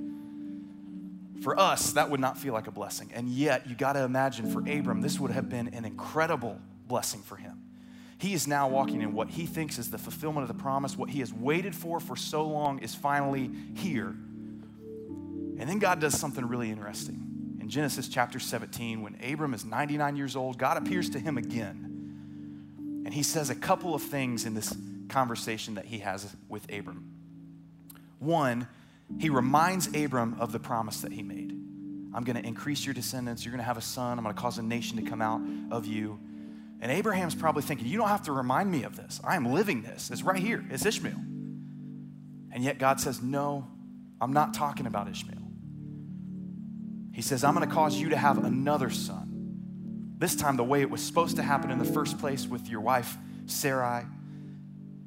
For 1.43 1.59
us, 1.59 1.93
that 1.93 2.11
would 2.11 2.21
not 2.21 2.37
feel 2.37 2.53
like 2.53 2.67
a 2.67 2.73
blessing. 2.73 3.13
And 3.15 3.29
yet, 3.29 3.69
you 3.69 3.77
got 3.77 3.93
to 3.93 4.03
imagine 4.03 4.51
for 4.51 4.61
Abram, 4.69 5.03
this 5.03 5.21
would 5.21 5.31
have 5.31 5.49
been 5.49 5.69
an 5.69 5.85
incredible 5.85 6.59
blessing 6.89 7.23
for 7.23 7.37
him. 7.37 7.56
He 8.19 8.33
is 8.33 8.47
now 8.47 8.69
walking 8.69 9.03
in 9.03 9.13
what 9.13 9.29
he 9.29 9.47
thinks 9.47 9.79
is 9.79 9.91
the 9.91 9.99
fulfillment 9.99 10.49
of 10.49 10.57
the 10.57 10.63
promise. 10.63 10.97
What 10.97 11.11
he 11.11 11.21
has 11.21 11.33
waited 11.33 11.75
for 11.75 12.01
for 12.01 12.17
so 12.17 12.47
long 12.47 12.79
is 12.79 12.95
finally 12.95 13.51
here. 13.75 14.17
And 15.59 15.69
then 15.69 15.79
God 15.79 16.01
does 16.01 16.19
something 16.19 16.45
really 16.45 16.71
interesting. 16.71 17.59
In 17.61 17.69
Genesis 17.69 18.09
chapter 18.09 18.39
17, 18.39 19.03
when 19.03 19.17
Abram 19.23 19.53
is 19.55 19.65
99 19.65 20.17
years 20.17 20.37
old, 20.37 20.59
God 20.59 20.77
appears 20.77 21.11
to 21.11 21.19
him 21.19 21.37
again. 21.37 23.03
And 23.05 23.13
he 23.13 23.23
says 23.23 23.51
a 23.51 23.55
couple 23.55 23.95
of 23.95 24.03
things 24.03 24.47
in 24.47 24.55
this 24.55 24.75
conversation 25.09 25.75
that 25.75 25.85
he 25.85 25.99
has 25.99 26.35
with 26.49 26.65
Abram. 26.73 27.13
One, 28.19 28.67
he 29.19 29.29
reminds 29.29 29.95
Abram 29.95 30.37
of 30.41 30.53
the 30.53 30.59
promise 30.59 31.03
that 31.03 31.13
he 31.13 31.23
made. 31.23 31.53
I'm 32.15 32.25
going 32.25 32.37
to 32.37 32.47
increase 32.47 32.85
your 32.85 32.95
descendants. 32.95 33.45
You're 33.45 33.53
going 33.53 33.61
to 33.61 33.67
have 33.67 33.77
a 33.77 33.83
son. 33.83 34.19
I'm 34.19 34.25
going 34.25 34.35
to 34.35 34.41
cause 34.41 34.59
a 34.59 34.63
nation 34.63 34.97
to 34.97 35.03
come 35.03 35.21
out 35.21 35.41
of 35.71 35.87
you. 35.87 36.19
And 36.81 36.93
Abraham's 36.93 37.35
probably 37.35 37.63
thinking, 37.63 37.87
You 37.87 37.99
don't 37.99 38.09
have 38.09 38.25
to 38.25 38.33
remind 38.33 38.71
me 38.71 38.83
of 38.85 38.97
this. 38.97 39.21
I 39.25 39.37
am 39.37 39.53
living 39.53 39.83
this. 39.83 40.11
It's 40.11 40.23
right 40.23 40.39
here. 40.39 40.65
It's 40.71 40.85
Ishmael. 40.85 41.21
And 42.53 42.65
yet 42.65 42.79
God 42.79 43.01
says, 43.01 43.23
No, 43.23 43.69
I'm 44.21 44.33
not 44.33 44.55
talking 44.55 44.87
about 44.87 45.09
Ishmael. 45.09 45.43
He 47.13 47.23
says, 47.23 47.45
I'm 47.45 47.55
going 47.55 47.67
to 47.67 47.75
cause 47.75 47.97
you 47.97 48.11
to 48.11 48.17
have 48.17 48.45
another 48.45 48.91
son. 48.91 50.15
This 50.19 50.37
time, 50.37 50.57
the 50.57 50.65
way 50.65 50.83
it 50.83 50.91
was 50.91 51.03
supposed 51.03 51.37
to 51.37 51.43
happen 51.43 51.71
in 51.71 51.79
the 51.79 51.85
first 51.85 52.19
place 52.19 52.47
with 52.47 52.69
your 52.69 52.81
wife, 52.81 53.17
Sarai. 53.47 54.05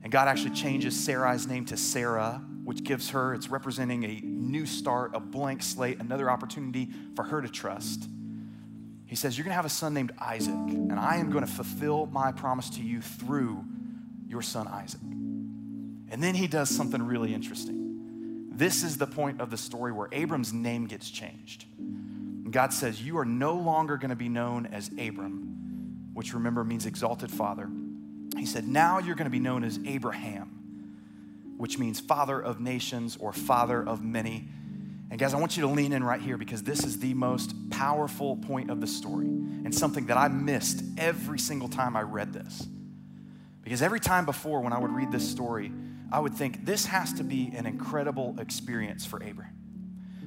And 0.02 0.12
God 0.12 0.28
actually 0.28 0.56
changes 0.56 1.00
Sarai's 1.00 1.46
name 1.46 1.66
to 1.66 1.78
Sarah 1.78 2.44
which 2.70 2.84
gives 2.84 3.10
her, 3.10 3.34
it's 3.34 3.50
representing 3.50 4.04
a 4.04 4.22
new 4.24 4.64
start, 4.68 5.16
a 5.16 5.20
blank 5.20 5.64
slate, 5.64 6.00
another 6.00 6.30
opportunity 6.30 6.88
for 7.16 7.24
her 7.24 7.42
to 7.42 7.50
trust. 7.50 8.08
He 9.10 9.16
says, 9.16 9.38
You're 9.38 9.44
going 9.44 9.52
to 9.52 9.56
have 9.56 9.66
a 9.66 9.70
son 9.70 9.96
named 9.96 10.12
Isaac, 10.20 10.54
and 10.54 11.00
I 11.00 11.18
am 11.18 11.32
going 11.32 11.46
to 11.46 11.52
fulfill 11.52 12.06
my 12.06 12.32
promise 12.32 12.70
to 12.72 12.82
you 12.82 13.02
through 13.02 13.66
your 14.28 14.44
son 14.44 14.68
Isaac. 14.68 15.02
And 15.02 16.24
then 16.24 16.36
he 16.36 16.48
does 16.48 16.70
something 16.70 17.02
really 17.02 17.34
interesting. 17.34 18.50
This 18.52 18.84
is 18.84 18.98
the 18.98 19.08
point 19.08 19.42
of 19.42 19.50
the 19.50 19.58
story 19.58 19.92
where 19.92 20.10
Abram's 20.12 20.54
name 20.54 20.86
gets 20.86 21.10
changed. 21.10 21.66
God 22.52 22.72
says, 22.72 23.02
You 23.02 23.18
are 23.18 23.26
no 23.26 23.56
longer 23.56 23.98
going 23.98 24.12
to 24.12 24.16
be 24.16 24.30
known 24.30 24.68
as 24.68 24.90
Abram, 24.90 26.12
which 26.14 26.36
remember 26.36 26.64
means 26.64 26.86
exalted 26.86 27.32
father. 27.32 27.68
He 28.38 28.46
said, 28.46 28.68
Now 28.68 29.00
you're 29.00 29.16
going 29.16 29.26
to 29.26 29.32
be 29.32 29.40
known 29.40 29.64
as 29.64 29.80
Abraham 29.86 30.60
which 31.60 31.78
means 31.78 32.00
father 32.00 32.40
of 32.40 32.62
nations 32.62 33.18
or 33.20 33.34
father 33.34 33.86
of 33.86 34.02
many. 34.02 34.48
And 35.10 35.20
guys, 35.20 35.34
I 35.34 35.38
want 35.38 35.58
you 35.58 35.62
to 35.62 35.70
lean 35.70 35.92
in 35.92 36.04
right 36.04 36.22
here 36.22 36.38
because 36.38 36.62
this 36.62 36.84
is 36.84 37.00
the 37.00 37.14
most 37.14 37.54
powerful 37.72 38.38
point 38.38 38.70
of 38.70 38.80
the 38.80 38.88
story 38.88 39.26
and 39.26 39.74
something 39.74 40.06
that 40.08 40.18
I 40.18 40.28
missed 40.28 40.84
every 40.98 41.40
single 41.40 41.68
time 41.68 41.98
I 41.98 42.02
read 42.02 42.32
this. 42.32 42.68
Because 43.64 43.82
every 43.82 44.00
time 44.00 44.26
before 44.26 44.62
when 44.62 44.74
I 44.74 44.80
would 44.80 44.92
read 44.92 45.12
this 45.12 45.28
story, 45.28 45.72
I 46.12 46.20
would 46.20 46.34
think 46.34 46.66
this 46.66 46.86
has 46.86 47.14
to 47.14 47.24
be 47.24 47.52
an 47.56 47.66
incredible 47.66 48.36
experience 48.40 49.06
for 49.06 49.22
Abraham. 49.24 49.56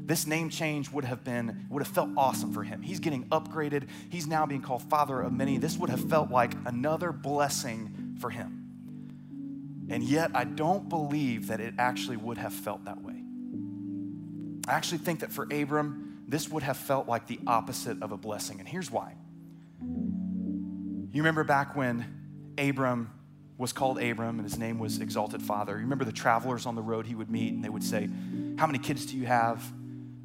This 0.05 0.27
name 0.27 0.51
change 0.51 0.91
would 0.91 1.05
have 1.05 1.23
been 1.23 1.67
would 1.71 1.83
have 1.83 1.93
felt 1.93 2.11
awesome 2.17 2.53
for 2.53 2.65
him. 2.65 2.83
He's 2.83 2.99
getting 2.99 3.25
upgraded. 3.29 3.89
He's 4.11 4.27
now 4.27 4.47
being 4.47 4.63
called 4.63 4.83
father 4.83 5.21
of 5.21 5.33
many. 5.33 5.59
This 5.59 5.77
would 5.79 5.91
have 5.91 6.09
felt 6.11 6.31
like 6.31 6.55
another 6.67 7.13
blessing 7.13 8.17
for 8.21 8.29
him. 8.31 9.87
And 9.89 10.03
yet, 10.03 10.33
I 10.35 10.45
don't 10.45 10.89
believe 10.89 11.49
that 11.49 11.61
it 11.61 11.75
actually 11.79 12.17
would 12.17 12.39
have 12.39 12.53
felt 12.53 12.85
that 12.87 13.01
way. 13.01 13.12
I 14.73 14.77
actually 14.77 14.99
think 14.99 15.21
that 15.21 15.31
for 15.31 15.47
Abram, 15.53 16.25
this 16.27 16.49
would 16.49 16.63
have 16.63 16.79
felt 16.79 17.07
like 17.07 17.27
the 17.27 17.39
opposite 17.47 18.03
of 18.03 18.11
a 18.11 18.17
blessing. 18.17 18.59
And 18.59 18.67
here's 18.67 18.91
why. 18.91 19.15
You 19.83 21.21
remember 21.21 21.45
back 21.45 21.77
when 21.77 22.55
Abram 22.57 23.11
was 23.59 23.75
called 23.75 24.03
Abram 24.03 24.39
and 24.39 24.49
his 24.49 24.59
name 24.59 24.79
was 24.79 24.99
Exalted 24.99 25.43
Father. 25.43 25.75
You 25.75 25.81
remember 25.81 26.07
the 26.07 26.13
travelers 26.13 26.65
on 26.65 26.75
the 26.75 26.81
road 26.81 27.07
he 27.07 27.15
would 27.15 27.31
meet 27.31 27.53
and 27.53 27.63
they 27.63 27.69
would 27.69 27.85
say, 27.85 28.09
How 28.57 28.67
many 28.67 28.79
kids 28.79 29.05
do 29.05 29.19
you 29.19 29.27
have? 29.27 29.63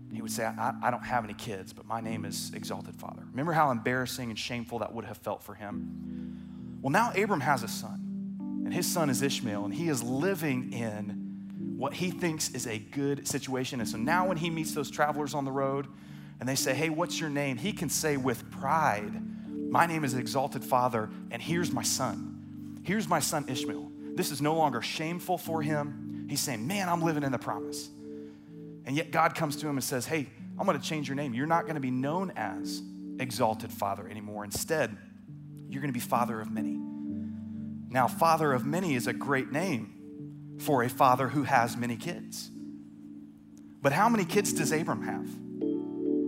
And 0.08 0.16
he 0.16 0.22
would 0.22 0.32
say, 0.32 0.46
I, 0.46 0.74
I 0.82 0.92
don't 0.92 1.04
have 1.04 1.26
any 1.26 1.34
kids, 1.34 1.74
but 1.74 1.86
my 1.86 2.00
name 2.00 2.24
is 2.24 2.54
Exalted 2.54 2.96
Father. 2.96 3.24
Remember 3.30 3.52
how 3.52 3.70
embarrassing 3.72 4.30
and 4.30 4.40
shameful 4.40 4.80
that 4.80 4.94
would 4.94 5.04
have 5.04 5.18
felt 5.18 5.44
for 5.44 5.56
him? 5.56 6.80
Well, 6.82 6.92
now 6.92 7.12
Abram 7.12 7.42
has 7.42 7.64
a 7.64 7.68
son 7.68 8.62
and 8.64 8.74
his 8.74 8.90
son 8.90 9.10
is 9.10 9.22
Ishmael, 9.22 9.66
and 9.66 9.74
he 9.74 9.90
is 9.90 10.02
living 10.02 10.72
in 10.72 11.27
what 11.78 11.94
he 11.94 12.10
thinks 12.10 12.50
is 12.50 12.66
a 12.66 12.80
good 12.80 13.28
situation. 13.28 13.80
And 13.80 13.88
so 13.88 13.98
now, 13.98 14.28
when 14.28 14.38
he 14.38 14.50
meets 14.50 14.74
those 14.74 14.90
travelers 14.90 15.36
on 15.36 15.46
the 15.46 15.52
road 15.52 15.86
and 16.40 16.50
they 16.50 16.56
say, 16.56 16.74
Hey, 16.74 16.90
what's 16.90 17.20
your 17.20 17.30
name? 17.30 17.58
He 17.58 17.72
can 17.72 17.90
say 17.90 18.18
with 18.18 18.50
pride, 18.50 19.22
My 19.70 19.86
name 19.86 20.04
is 20.04 20.16
Exalted 20.16 20.64
Father, 20.64 21.10
and 21.30 21.40
here's 21.40 21.72
my 21.72 21.84
son. 21.84 22.82
Here's 22.84 23.08
my 23.08 23.20
son 23.20 23.46
Ishmael. 23.48 23.92
This 24.16 24.32
is 24.32 24.42
no 24.42 24.56
longer 24.56 24.82
shameful 24.82 25.38
for 25.38 25.62
him. 25.62 26.26
He's 26.28 26.40
saying, 26.40 26.66
Man, 26.66 26.90
I'm 26.90 27.04
living 27.04 27.22
in 27.22 27.32
the 27.32 27.38
promise. 27.38 27.90
And 28.86 28.96
yet, 28.96 29.12
God 29.12 29.36
comes 29.36 29.56
to 29.58 29.68
him 29.68 29.78
and 29.78 29.84
says, 29.84 30.08
Hey, 30.08 30.28
I'm 30.58 30.66
going 30.66 30.80
to 30.80 30.84
change 30.84 31.08
your 31.08 31.16
name. 31.16 31.36
You're 31.36 31.46
not 31.46 31.64
going 31.64 31.76
to 31.76 31.82
be 31.82 31.92
known 31.92 32.34
as 32.36 32.82
Exalted 33.20 33.72
Father 33.72 34.08
anymore. 34.08 34.44
Instead, 34.44 34.98
you're 35.70 35.82
going 35.82 35.94
to 35.94 35.98
be 35.98 36.00
Father 36.00 36.42
of 36.42 36.50
many. 36.50 36.80
Now, 37.90 38.08
father 38.08 38.52
of 38.52 38.66
many 38.66 38.96
is 38.96 39.08
a 39.08 39.14
great 39.14 39.52
name 39.52 39.97
for 40.60 40.84
a 40.84 40.90
father 40.90 41.28
who 41.28 41.44
has 41.44 41.78
many 41.78 41.96
kids. 41.96 42.50
But 43.82 43.94
how 43.94 44.10
many 44.10 44.26
kids 44.26 44.54
does 44.54 44.72
Abram 44.72 45.04
have? 45.04 45.28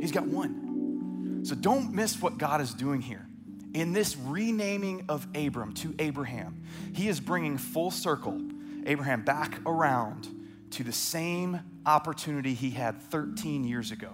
He's 0.02 0.12
got 0.12 0.28
one. 0.28 1.42
So 1.44 1.56
don't 1.56 1.94
miss 1.94 2.22
what 2.22 2.38
God 2.38 2.62
is 2.62 2.74
doing 2.74 3.02
here. 3.02 3.26
In 3.74 3.94
this 3.94 4.18
renaming 4.18 5.06
of 5.10 5.28
Abram 5.36 5.74
to 5.76 5.94
Abraham, 6.00 6.64
he 6.94 7.08
is 7.08 7.20
bringing 7.20 7.58
full 7.58 7.92
circle 7.92 8.42
Abraham 8.86 9.24
back 9.24 9.60
around 9.66 10.28
to 10.72 10.84
the 10.84 10.92
same 10.92 11.60
opportunity 11.86 12.54
he 12.54 12.72
had 12.72 13.02
13 13.02 13.64
years 13.64 13.92
ago 13.92 14.14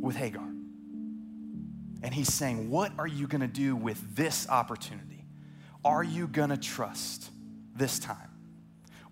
with 0.00 0.16
Hagar. 0.16 0.48
And 2.02 2.14
he's 2.14 2.32
saying, 2.32 2.70
What 2.70 2.92
are 2.98 3.06
you 3.06 3.26
going 3.26 3.40
to 3.40 3.46
do 3.46 3.74
with 3.74 4.14
this 4.14 4.48
opportunity? 4.48 5.26
Are 5.84 6.04
you 6.04 6.26
going 6.26 6.50
to 6.50 6.56
trust 6.56 7.30
this 7.74 7.98
time? 7.98 8.30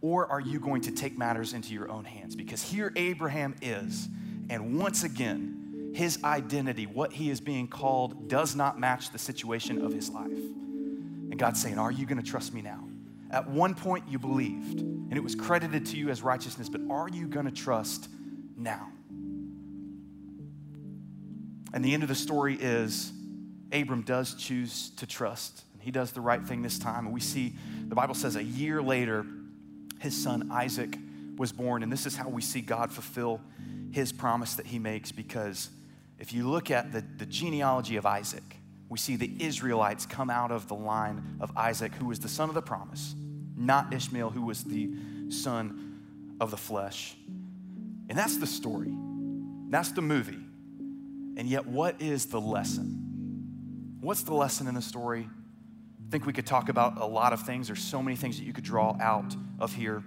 Or 0.04 0.26
are 0.26 0.38
you 0.38 0.60
going 0.60 0.82
to 0.82 0.90
take 0.90 1.16
matters 1.16 1.54
into 1.54 1.72
your 1.72 1.90
own 1.90 2.04
hands? 2.04 2.36
Because 2.36 2.62
here 2.62 2.92
Abraham 2.94 3.54
is, 3.62 4.06
and 4.50 4.78
once 4.78 5.02
again, 5.02 5.92
his 5.94 6.22
identity, 6.22 6.84
what 6.84 7.10
he 7.10 7.30
is 7.30 7.40
being 7.40 7.66
called, 7.66 8.28
does 8.28 8.54
not 8.54 8.78
match 8.78 9.12
the 9.12 9.18
situation 9.18 9.82
of 9.82 9.94
his 9.94 10.10
life. 10.10 10.28
And 10.28 11.38
God's 11.38 11.62
saying, 11.62 11.78
Are 11.78 11.90
you 11.90 12.04
going 12.04 12.22
to 12.22 12.30
trust 12.30 12.52
me 12.52 12.60
now? 12.60 12.86
At 13.30 13.48
one 13.48 13.74
point, 13.74 14.04
you 14.06 14.18
believed, 14.18 14.80
and 14.80 15.14
it 15.14 15.22
was 15.22 15.34
credited 15.34 15.86
to 15.86 15.96
you 15.96 16.10
as 16.10 16.20
righteousness, 16.20 16.68
but 16.68 16.82
are 16.90 17.08
you 17.08 17.26
going 17.26 17.46
to 17.46 17.50
trust 17.50 18.06
now? 18.58 18.92
And 21.72 21.82
the 21.82 21.94
end 21.94 22.02
of 22.02 22.10
the 22.10 22.14
story 22.14 22.58
is 22.60 23.10
Abram 23.72 24.02
does 24.02 24.34
choose 24.34 24.90
to 24.96 25.06
trust, 25.06 25.64
and 25.72 25.82
he 25.82 25.90
does 25.90 26.12
the 26.12 26.20
right 26.20 26.44
thing 26.44 26.60
this 26.60 26.78
time. 26.78 27.06
And 27.06 27.14
we 27.14 27.20
see 27.20 27.54
the 27.88 27.94
Bible 27.94 28.14
says 28.14 28.36
a 28.36 28.44
year 28.44 28.82
later, 28.82 29.24
his 30.04 30.22
son 30.22 30.50
Isaac 30.52 30.96
was 31.36 31.50
born. 31.50 31.82
And 31.82 31.90
this 31.90 32.06
is 32.06 32.14
how 32.14 32.28
we 32.28 32.42
see 32.42 32.60
God 32.60 32.92
fulfill 32.92 33.40
his 33.90 34.12
promise 34.12 34.54
that 34.54 34.66
he 34.66 34.78
makes 34.78 35.10
because 35.10 35.70
if 36.18 36.32
you 36.32 36.48
look 36.48 36.70
at 36.70 36.92
the, 36.92 37.02
the 37.16 37.26
genealogy 37.26 37.96
of 37.96 38.06
Isaac, 38.06 38.58
we 38.88 38.98
see 38.98 39.16
the 39.16 39.34
Israelites 39.40 40.04
come 40.04 40.30
out 40.30 40.52
of 40.52 40.68
the 40.68 40.74
line 40.74 41.38
of 41.40 41.56
Isaac, 41.56 41.94
who 41.94 42.06
was 42.06 42.20
the 42.20 42.28
son 42.28 42.50
of 42.50 42.54
the 42.54 42.62
promise, 42.62 43.14
not 43.56 43.92
Ishmael, 43.92 44.30
who 44.30 44.42
was 44.42 44.62
the 44.62 44.92
son 45.30 46.02
of 46.38 46.50
the 46.50 46.56
flesh. 46.56 47.16
And 48.08 48.16
that's 48.16 48.36
the 48.36 48.46
story. 48.46 48.94
That's 49.70 49.92
the 49.92 50.02
movie. 50.02 50.44
And 51.36 51.48
yet, 51.48 51.66
what 51.66 52.00
is 52.00 52.26
the 52.26 52.40
lesson? 52.40 53.96
What's 54.00 54.22
the 54.22 54.34
lesson 54.34 54.68
in 54.68 54.74
the 54.74 54.82
story? 54.82 55.28
Think 56.14 56.26
we 56.26 56.32
could 56.32 56.46
talk 56.46 56.68
about 56.68 57.00
a 57.00 57.04
lot 57.04 57.32
of 57.32 57.44
things. 57.44 57.66
There's 57.66 57.82
so 57.82 58.00
many 58.00 58.14
things 58.16 58.38
that 58.38 58.44
you 58.44 58.52
could 58.52 58.62
draw 58.62 58.96
out 59.00 59.34
of 59.58 59.74
here. 59.74 60.04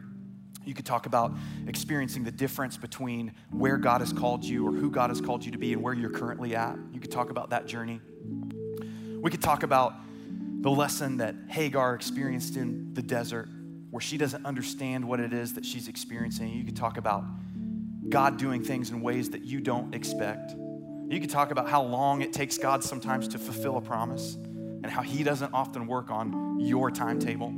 You 0.64 0.74
could 0.74 0.86
talk 0.86 1.06
about 1.06 1.34
experiencing 1.68 2.24
the 2.24 2.32
difference 2.32 2.78
between 2.78 3.34
where 3.52 3.76
God 3.76 4.00
has 4.00 4.14
called 4.14 4.46
you 4.46 4.66
or 4.66 4.72
who 4.72 4.90
God 4.90 5.10
has 5.10 5.20
called 5.20 5.44
you 5.44 5.52
to 5.52 5.58
be 5.58 5.74
and 5.74 5.84
where 5.84 5.94
you're 5.94 6.10
currently 6.10 6.56
at. 6.56 6.78
You 6.94 7.02
could 7.02 7.12
talk 7.12 7.30
about 7.30 7.50
that 7.50 7.66
journey. 7.66 8.00
We 9.20 9.30
could 9.30 9.42
talk 9.42 9.64
about 9.64 9.96
the 10.62 10.72
lesson 10.72 11.18
that 11.18 11.36
Hagar 11.50 11.96
experienced 11.96 12.56
in 12.56 12.94
the 12.94 13.02
desert, 13.02 13.50
where 13.92 14.00
she 14.00 14.18
doesn't 14.18 14.46
understand 14.46 15.04
what 15.04 15.20
it 15.20 15.34
is 15.34 15.56
that 15.56 15.66
she's 15.66 15.90
experiencing. 15.90 16.54
You 16.54 16.64
could 16.64 16.78
talk 16.78 16.96
about 16.96 17.26
God 18.08 18.38
doing 18.38 18.64
things 18.64 18.92
in 18.92 19.02
ways 19.02 19.32
that 19.32 19.44
you 19.44 19.60
don't 19.60 19.94
expect. 19.94 20.56
You 21.10 21.20
could 21.20 21.30
talk 21.30 21.52
about 21.52 21.68
how 21.68 21.84
long 21.84 22.22
it 22.22 22.32
takes 22.32 22.58
God 22.58 22.82
sometimes 22.82 23.28
to 23.28 23.38
fulfill 23.38 23.76
a 23.76 23.82
promise 23.82 24.38
and 24.84 24.92
how 24.92 25.02
He 25.02 25.24
doesn't 25.24 25.54
often 25.54 25.88
work 25.88 26.10
on 26.10 26.60
your 26.60 26.92
timetable. 26.92 27.54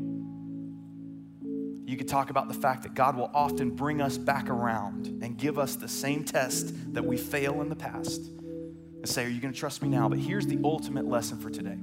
You 1.89 1.97
could 1.97 2.07
talk 2.07 2.29
about 2.29 2.47
the 2.47 2.53
fact 2.53 2.83
that 2.83 2.93
God 2.93 3.17
will 3.17 3.31
often 3.33 3.71
bring 3.71 3.99
us 3.99 4.15
back 4.17 4.47
around 4.47 5.07
and 5.23 5.35
give 5.37 5.57
us 5.57 5.75
the 5.75 5.87
same 5.87 6.23
test 6.23 6.93
that 6.93 7.03
we 7.03 7.17
fail 7.17 7.61
in 7.61 7.69
the 7.69 7.75
past 7.75 8.21
and 8.27 9.09
say, 9.09 9.25
Are 9.25 9.29
you 9.29 9.41
going 9.41 9.53
to 9.53 9.59
trust 9.59 9.81
me 9.81 9.89
now? 9.89 10.07
But 10.07 10.19
here's 10.19 10.45
the 10.45 10.59
ultimate 10.63 11.07
lesson 11.07 11.39
for 11.39 11.49
today. 11.49 11.79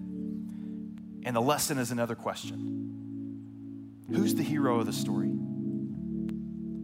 And 1.25 1.35
the 1.35 1.41
lesson 1.41 1.79
is 1.79 1.91
another 1.91 2.15
question 2.15 4.05
Who's 4.09 4.37
the 4.37 4.45
hero 4.45 4.79
of 4.79 4.87
the 4.87 4.93
story? 4.93 5.33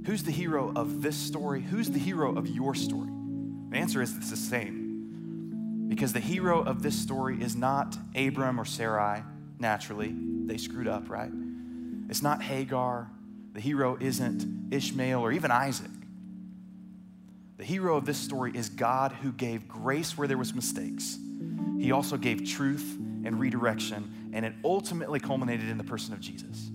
Who's 0.05 0.25
the 0.25 0.33
hero 0.33 0.73
of 0.75 1.01
this 1.01 1.17
story? 1.17 1.63
Who's 1.63 1.91
the 1.91 2.01
hero 2.01 2.35
of 2.37 2.49
your 2.49 2.75
story? 2.75 3.11
The 3.71 3.77
answer 3.77 4.03
is 4.03 4.17
it's 4.17 4.31
the 4.31 4.37
same. 4.37 4.82
Because 5.93 6.15
the 6.15 6.21
hero 6.21 6.63
of 6.63 6.83
this 6.83 6.99
story 6.99 7.43
is 7.43 7.55
not 7.55 7.99
Abram 8.17 8.59
or 8.59 8.65
Sarai, 8.65 9.23
naturally. 9.59 10.15
They 10.47 10.57
screwed 10.57 10.89
up, 10.89 11.11
right? 11.11 11.31
It's 12.09 12.23
not 12.23 12.43
Hagar. 12.43 13.11
The 13.53 13.61
hero 13.61 13.99
isn't 14.01 14.73
Ishmael 14.73 15.21
or 15.21 15.33
even 15.33 15.51
Isaac. 15.51 15.91
The 17.59 17.65
hero 17.65 17.95
of 17.99 18.07
this 18.07 18.17
story 18.17 18.53
is 18.55 18.71
God 18.71 19.13
who 19.13 19.33
gave 19.33 19.69
grace 19.69 20.17
where 20.17 20.27
there 20.27 20.39
was 20.39 20.55
mistakes. 20.55 21.19
He 21.79 21.93
also 21.93 22.17
gave 22.17 22.49
truth 22.49 22.97
and 23.27 23.39
redirection, 23.39 24.31
and 24.33 24.47
it 24.47 24.55
ultimately 24.65 25.21
culminated 25.21 25.69
in 25.69 25.77
the 25.77 25.85
person 25.85 26.15
of 26.15 26.21
Jesus. 26.21 26.71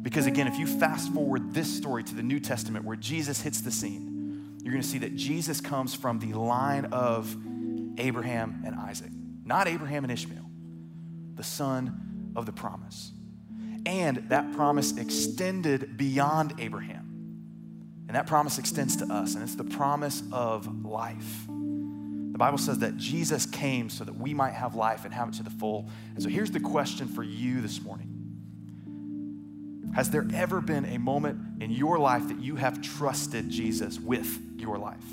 Because 0.00 0.24
again, 0.24 0.46
if 0.46 0.58
you 0.58 0.66
fast 0.66 1.12
forward 1.12 1.52
this 1.52 1.70
story 1.70 2.02
to 2.02 2.14
the 2.14 2.22
New 2.22 2.40
Testament 2.40 2.86
where 2.86 2.96
Jesus 2.96 3.42
hits 3.42 3.60
the 3.60 3.70
scene, 3.70 4.56
you're 4.62 4.72
going 4.72 4.80
to 4.80 4.88
see 4.88 4.98
that 4.98 5.16
Jesus 5.16 5.60
comes 5.60 5.94
from 5.94 6.18
the 6.18 6.32
line 6.32 6.86
of 6.86 7.36
Abraham 7.98 8.62
and 8.66 8.74
Isaac, 8.74 9.10
not 9.44 9.68
Abraham 9.68 10.04
and 10.04 10.12
Ishmael, 10.12 10.50
the 11.34 11.44
son 11.44 12.32
of 12.36 12.46
the 12.46 12.52
promise. 12.52 13.12
And 13.84 14.28
that 14.28 14.52
promise 14.52 14.96
extended 14.96 15.96
beyond 15.96 16.54
Abraham. 16.58 17.02
And 18.06 18.16
that 18.16 18.26
promise 18.26 18.58
extends 18.58 18.96
to 18.96 19.06
us, 19.06 19.34
and 19.34 19.42
it's 19.42 19.54
the 19.54 19.64
promise 19.64 20.22
of 20.32 20.84
life. 20.84 21.46
The 22.32 22.38
Bible 22.38 22.58
says 22.58 22.78
that 22.78 22.96
Jesus 22.96 23.46
came 23.46 23.90
so 23.90 24.04
that 24.04 24.14
we 24.14 24.34
might 24.34 24.52
have 24.52 24.74
life 24.74 25.04
and 25.04 25.12
have 25.12 25.28
it 25.28 25.34
to 25.34 25.42
the 25.42 25.50
full. 25.50 25.88
And 26.14 26.22
so 26.22 26.28
here's 26.28 26.50
the 26.50 26.60
question 26.60 27.08
for 27.08 27.22
you 27.22 27.60
this 27.60 27.80
morning 27.82 28.08
Has 29.94 30.10
there 30.10 30.26
ever 30.34 30.60
been 30.60 30.84
a 30.86 30.98
moment 30.98 31.62
in 31.62 31.70
your 31.70 31.98
life 31.98 32.28
that 32.28 32.40
you 32.40 32.56
have 32.56 32.80
trusted 32.80 33.50
Jesus 33.50 34.00
with 34.00 34.38
your 34.58 34.78
life? 34.78 35.04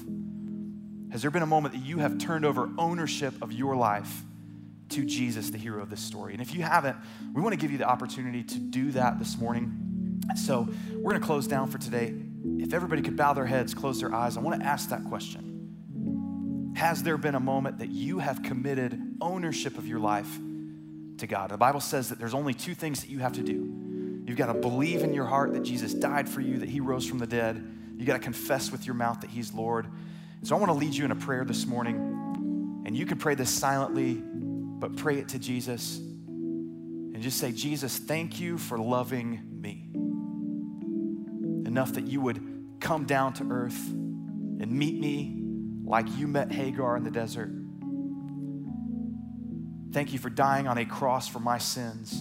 Has 1.11 1.21
there 1.21 1.31
been 1.31 1.43
a 1.43 1.47
moment 1.47 1.73
that 1.73 1.83
you 1.83 1.99
have 1.99 2.17
turned 2.17 2.45
over 2.45 2.69
ownership 2.77 3.33
of 3.41 3.51
your 3.51 3.75
life 3.75 4.23
to 4.89 5.05
Jesus, 5.05 5.49
the 5.49 5.57
hero 5.57 5.81
of 5.81 5.89
this 5.89 6.01
story? 6.01 6.33
And 6.33 6.41
if 6.41 6.53
you 6.53 6.61
haven't, 6.61 6.97
we 7.33 7.41
want 7.41 7.53
to 7.53 7.59
give 7.59 7.71
you 7.71 7.77
the 7.77 7.87
opportunity 7.87 8.43
to 8.43 8.59
do 8.59 8.91
that 8.91 9.19
this 9.19 9.37
morning. 9.37 10.21
So 10.35 10.67
we're 10.93 11.11
going 11.11 11.21
to 11.21 11.25
close 11.25 11.47
down 11.47 11.69
for 11.69 11.77
today. 11.77 12.13
If 12.59 12.73
everybody 12.73 13.01
could 13.01 13.17
bow 13.17 13.33
their 13.33 13.45
heads, 13.45 13.73
close 13.73 13.99
their 13.99 14.13
eyes, 14.13 14.37
I 14.37 14.41
want 14.41 14.61
to 14.61 14.65
ask 14.65 14.89
that 14.89 15.03
question. 15.05 16.73
Has 16.75 17.03
there 17.03 17.17
been 17.17 17.35
a 17.35 17.39
moment 17.39 17.79
that 17.79 17.89
you 17.89 18.19
have 18.19 18.43
committed 18.43 19.17
ownership 19.19 19.77
of 19.77 19.87
your 19.87 19.99
life 19.99 20.39
to 21.17 21.27
God? 21.27 21.49
The 21.49 21.57
Bible 21.57 21.81
says 21.81 22.09
that 22.09 22.19
there's 22.19 22.33
only 22.33 22.53
two 22.53 22.75
things 22.75 23.01
that 23.01 23.09
you 23.09 23.19
have 23.19 23.33
to 23.33 23.43
do. 23.43 24.23
You've 24.25 24.37
got 24.37 24.47
to 24.47 24.53
believe 24.53 25.03
in 25.03 25.13
your 25.13 25.25
heart 25.25 25.53
that 25.53 25.63
Jesus 25.63 25.93
died 25.93 26.29
for 26.29 26.39
you, 26.39 26.59
that 26.59 26.69
he 26.69 26.79
rose 26.79 27.05
from 27.05 27.17
the 27.17 27.27
dead, 27.27 27.65
You've 27.99 28.07
got 28.07 28.13
to 28.13 28.19
confess 28.19 28.71
with 28.71 28.85
your 28.85 28.95
mouth 28.95 29.19
that 29.21 29.29
He's 29.29 29.53
Lord. 29.53 29.85
So 30.43 30.55
I 30.55 30.59
want 30.59 30.71
to 30.71 30.77
lead 30.77 30.93
you 30.93 31.05
in 31.05 31.11
a 31.11 31.15
prayer 31.15 31.43
this 31.43 31.65
morning. 31.65 32.83
And 32.85 32.95
you 32.95 33.05
can 33.05 33.17
pray 33.17 33.35
this 33.35 33.49
silently, 33.49 34.15
but 34.15 34.95
pray 34.95 35.17
it 35.17 35.29
to 35.29 35.39
Jesus. 35.39 35.97
And 35.97 37.21
just 37.21 37.37
say, 37.37 37.51
Jesus, 37.51 37.97
thank 37.97 38.39
you 38.39 38.57
for 38.57 38.77
loving 38.77 39.41
me. 39.61 39.89
Enough 41.67 41.93
that 41.93 42.07
you 42.07 42.21
would 42.21 42.77
come 42.79 43.05
down 43.05 43.33
to 43.33 43.47
earth 43.49 43.89
and 43.89 44.71
meet 44.71 44.99
me 44.99 45.43
like 45.83 46.07
you 46.17 46.27
met 46.27 46.51
Hagar 46.51 46.95
in 46.95 47.03
the 47.03 47.11
desert. 47.11 47.51
Thank 49.91 50.13
you 50.13 50.19
for 50.19 50.29
dying 50.29 50.67
on 50.67 50.77
a 50.77 50.85
cross 50.85 51.27
for 51.27 51.39
my 51.39 51.57
sins, 51.57 52.17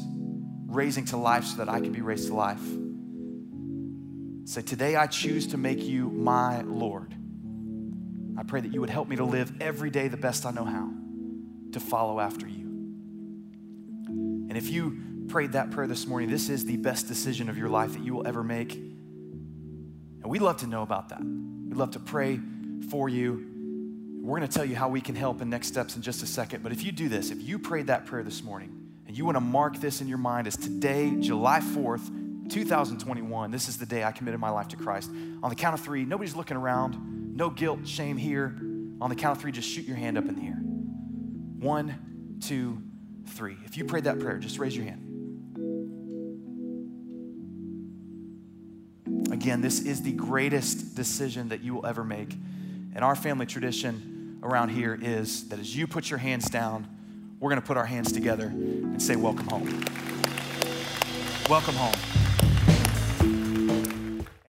raising 0.66 1.04
to 1.06 1.16
life 1.16 1.44
so 1.44 1.58
that 1.58 1.68
I 1.68 1.80
could 1.80 1.92
be 1.92 2.00
raised 2.00 2.28
to 2.28 2.34
life. 2.34 2.62
Say, 4.44 4.62
Today 4.62 4.96
I 4.96 5.06
choose 5.06 5.48
to 5.48 5.58
make 5.58 5.82
you 5.82 6.08
my 6.10 6.62
Lord. 6.62 7.14
I 8.38 8.44
pray 8.44 8.60
that 8.60 8.72
you 8.72 8.80
would 8.80 8.90
help 8.90 9.08
me 9.08 9.16
to 9.16 9.24
live 9.24 9.52
every 9.60 9.90
day 9.90 10.06
the 10.06 10.16
best 10.16 10.46
I 10.46 10.52
know 10.52 10.64
how, 10.64 10.90
to 11.72 11.80
follow 11.80 12.20
after 12.20 12.46
you. 12.46 12.66
And 14.48 14.56
if 14.56 14.70
you 14.70 15.26
prayed 15.28 15.52
that 15.52 15.72
prayer 15.72 15.88
this 15.88 16.06
morning, 16.06 16.30
this 16.30 16.48
is 16.48 16.64
the 16.64 16.76
best 16.76 17.08
decision 17.08 17.48
of 17.48 17.58
your 17.58 17.68
life 17.68 17.94
that 17.94 18.02
you 18.02 18.14
will 18.14 18.26
ever 18.26 18.44
make. 18.44 18.74
And 18.74 20.24
we'd 20.24 20.40
love 20.40 20.58
to 20.58 20.68
know 20.68 20.82
about 20.82 21.08
that. 21.08 21.20
We'd 21.20 21.76
love 21.76 21.90
to 21.92 22.00
pray 22.00 22.38
for 22.90 23.08
you. 23.08 23.44
We're 24.22 24.38
going 24.38 24.48
to 24.48 24.54
tell 24.54 24.64
you 24.64 24.76
how 24.76 24.88
we 24.88 25.00
can 25.00 25.16
help 25.16 25.42
in 25.42 25.50
next 25.50 25.66
steps 25.66 25.96
in 25.96 26.02
just 26.02 26.22
a 26.22 26.26
second. 26.26 26.62
But 26.62 26.70
if 26.70 26.84
you 26.84 26.92
do 26.92 27.08
this, 27.08 27.32
if 27.32 27.42
you 27.42 27.58
prayed 27.58 27.88
that 27.88 28.06
prayer 28.06 28.22
this 28.22 28.44
morning, 28.44 28.74
and 29.08 29.16
you 29.18 29.24
want 29.24 29.36
to 29.36 29.40
mark 29.40 29.80
this 29.80 30.00
in 30.00 30.06
your 30.06 30.18
mind 30.18 30.46
as 30.46 30.56
today, 30.56 31.12
July 31.18 31.58
4th, 31.58 32.48
2021, 32.50 33.50
this 33.50 33.68
is 33.68 33.78
the 33.78 33.86
day 33.86 34.04
I 34.04 34.12
committed 34.12 34.38
my 34.38 34.50
life 34.50 34.68
to 34.68 34.76
Christ. 34.76 35.10
On 35.42 35.50
the 35.50 35.56
count 35.56 35.74
of 35.74 35.80
three, 35.80 36.04
nobody's 36.04 36.36
looking 36.36 36.56
around, 36.56 37.17
no 37.38 37.48
guilt, 37.48 37.86
shame 37.86 38.16
here. 38.16 38.58
On 39.00 39.08
the 39.08 39.14
count 39.14 39.36
of 39.36 39.42
three, 39.42 39.52
just 39.52 39.68
shoot 39.68 39.86
your 39.86 39.96
hand 39.96 40.18
up 40.18 40.24
in 40.24 40.34
the 40.34 40.42
air. 40.42 40.56
One, 41.64 42.38
two, 42.44 42.82
three. 43.28 43.56
If 43.64 43.76
you 43.76 43.84
prayed 43.84 44.04
that 44.04 44.18
prayer, 44.18 44.38
just 44.38 44.58
raise 44.58 44.76
your 44.76 44.84
hand. 44.84 45.04
Again, 49.32 49.60
this 49.60 49.80
is 49.80 50.02
the 50.02 50.10
greatest 50.12 50.96
decision 50.96 51.50
that 51.50 51.62
you 51.62 51.74
will 51.74 51.86
ever 51.86 52.02
make. 52.02 52.32
And 52.96 53.04
our 53.04 53.14
family 53.14 53.46
tradition 53.46 54.40
around 54.42 54.70
here 54.70 54.98
is 55.00 55.48
that 55.50 55.60
as 55.60 55.76
you 55.76 55.86
put 55.86 56.10
your 56.10 56.18
hands 56.18 56.50
down, 56.50 56.88
we're 57.38 57.50
going 57.50 57.60
to 57.60 57.66
put 57.66 57.76
our 57.76 57.86
hands 57.86 58.10
together 58.10 58.46
and 58.46 59.00
say, 59.00 59.14
Welcome 59.14 59.46
home. 59.46 59.84
Welcome 61.48 61.76
home. 61.76 62.17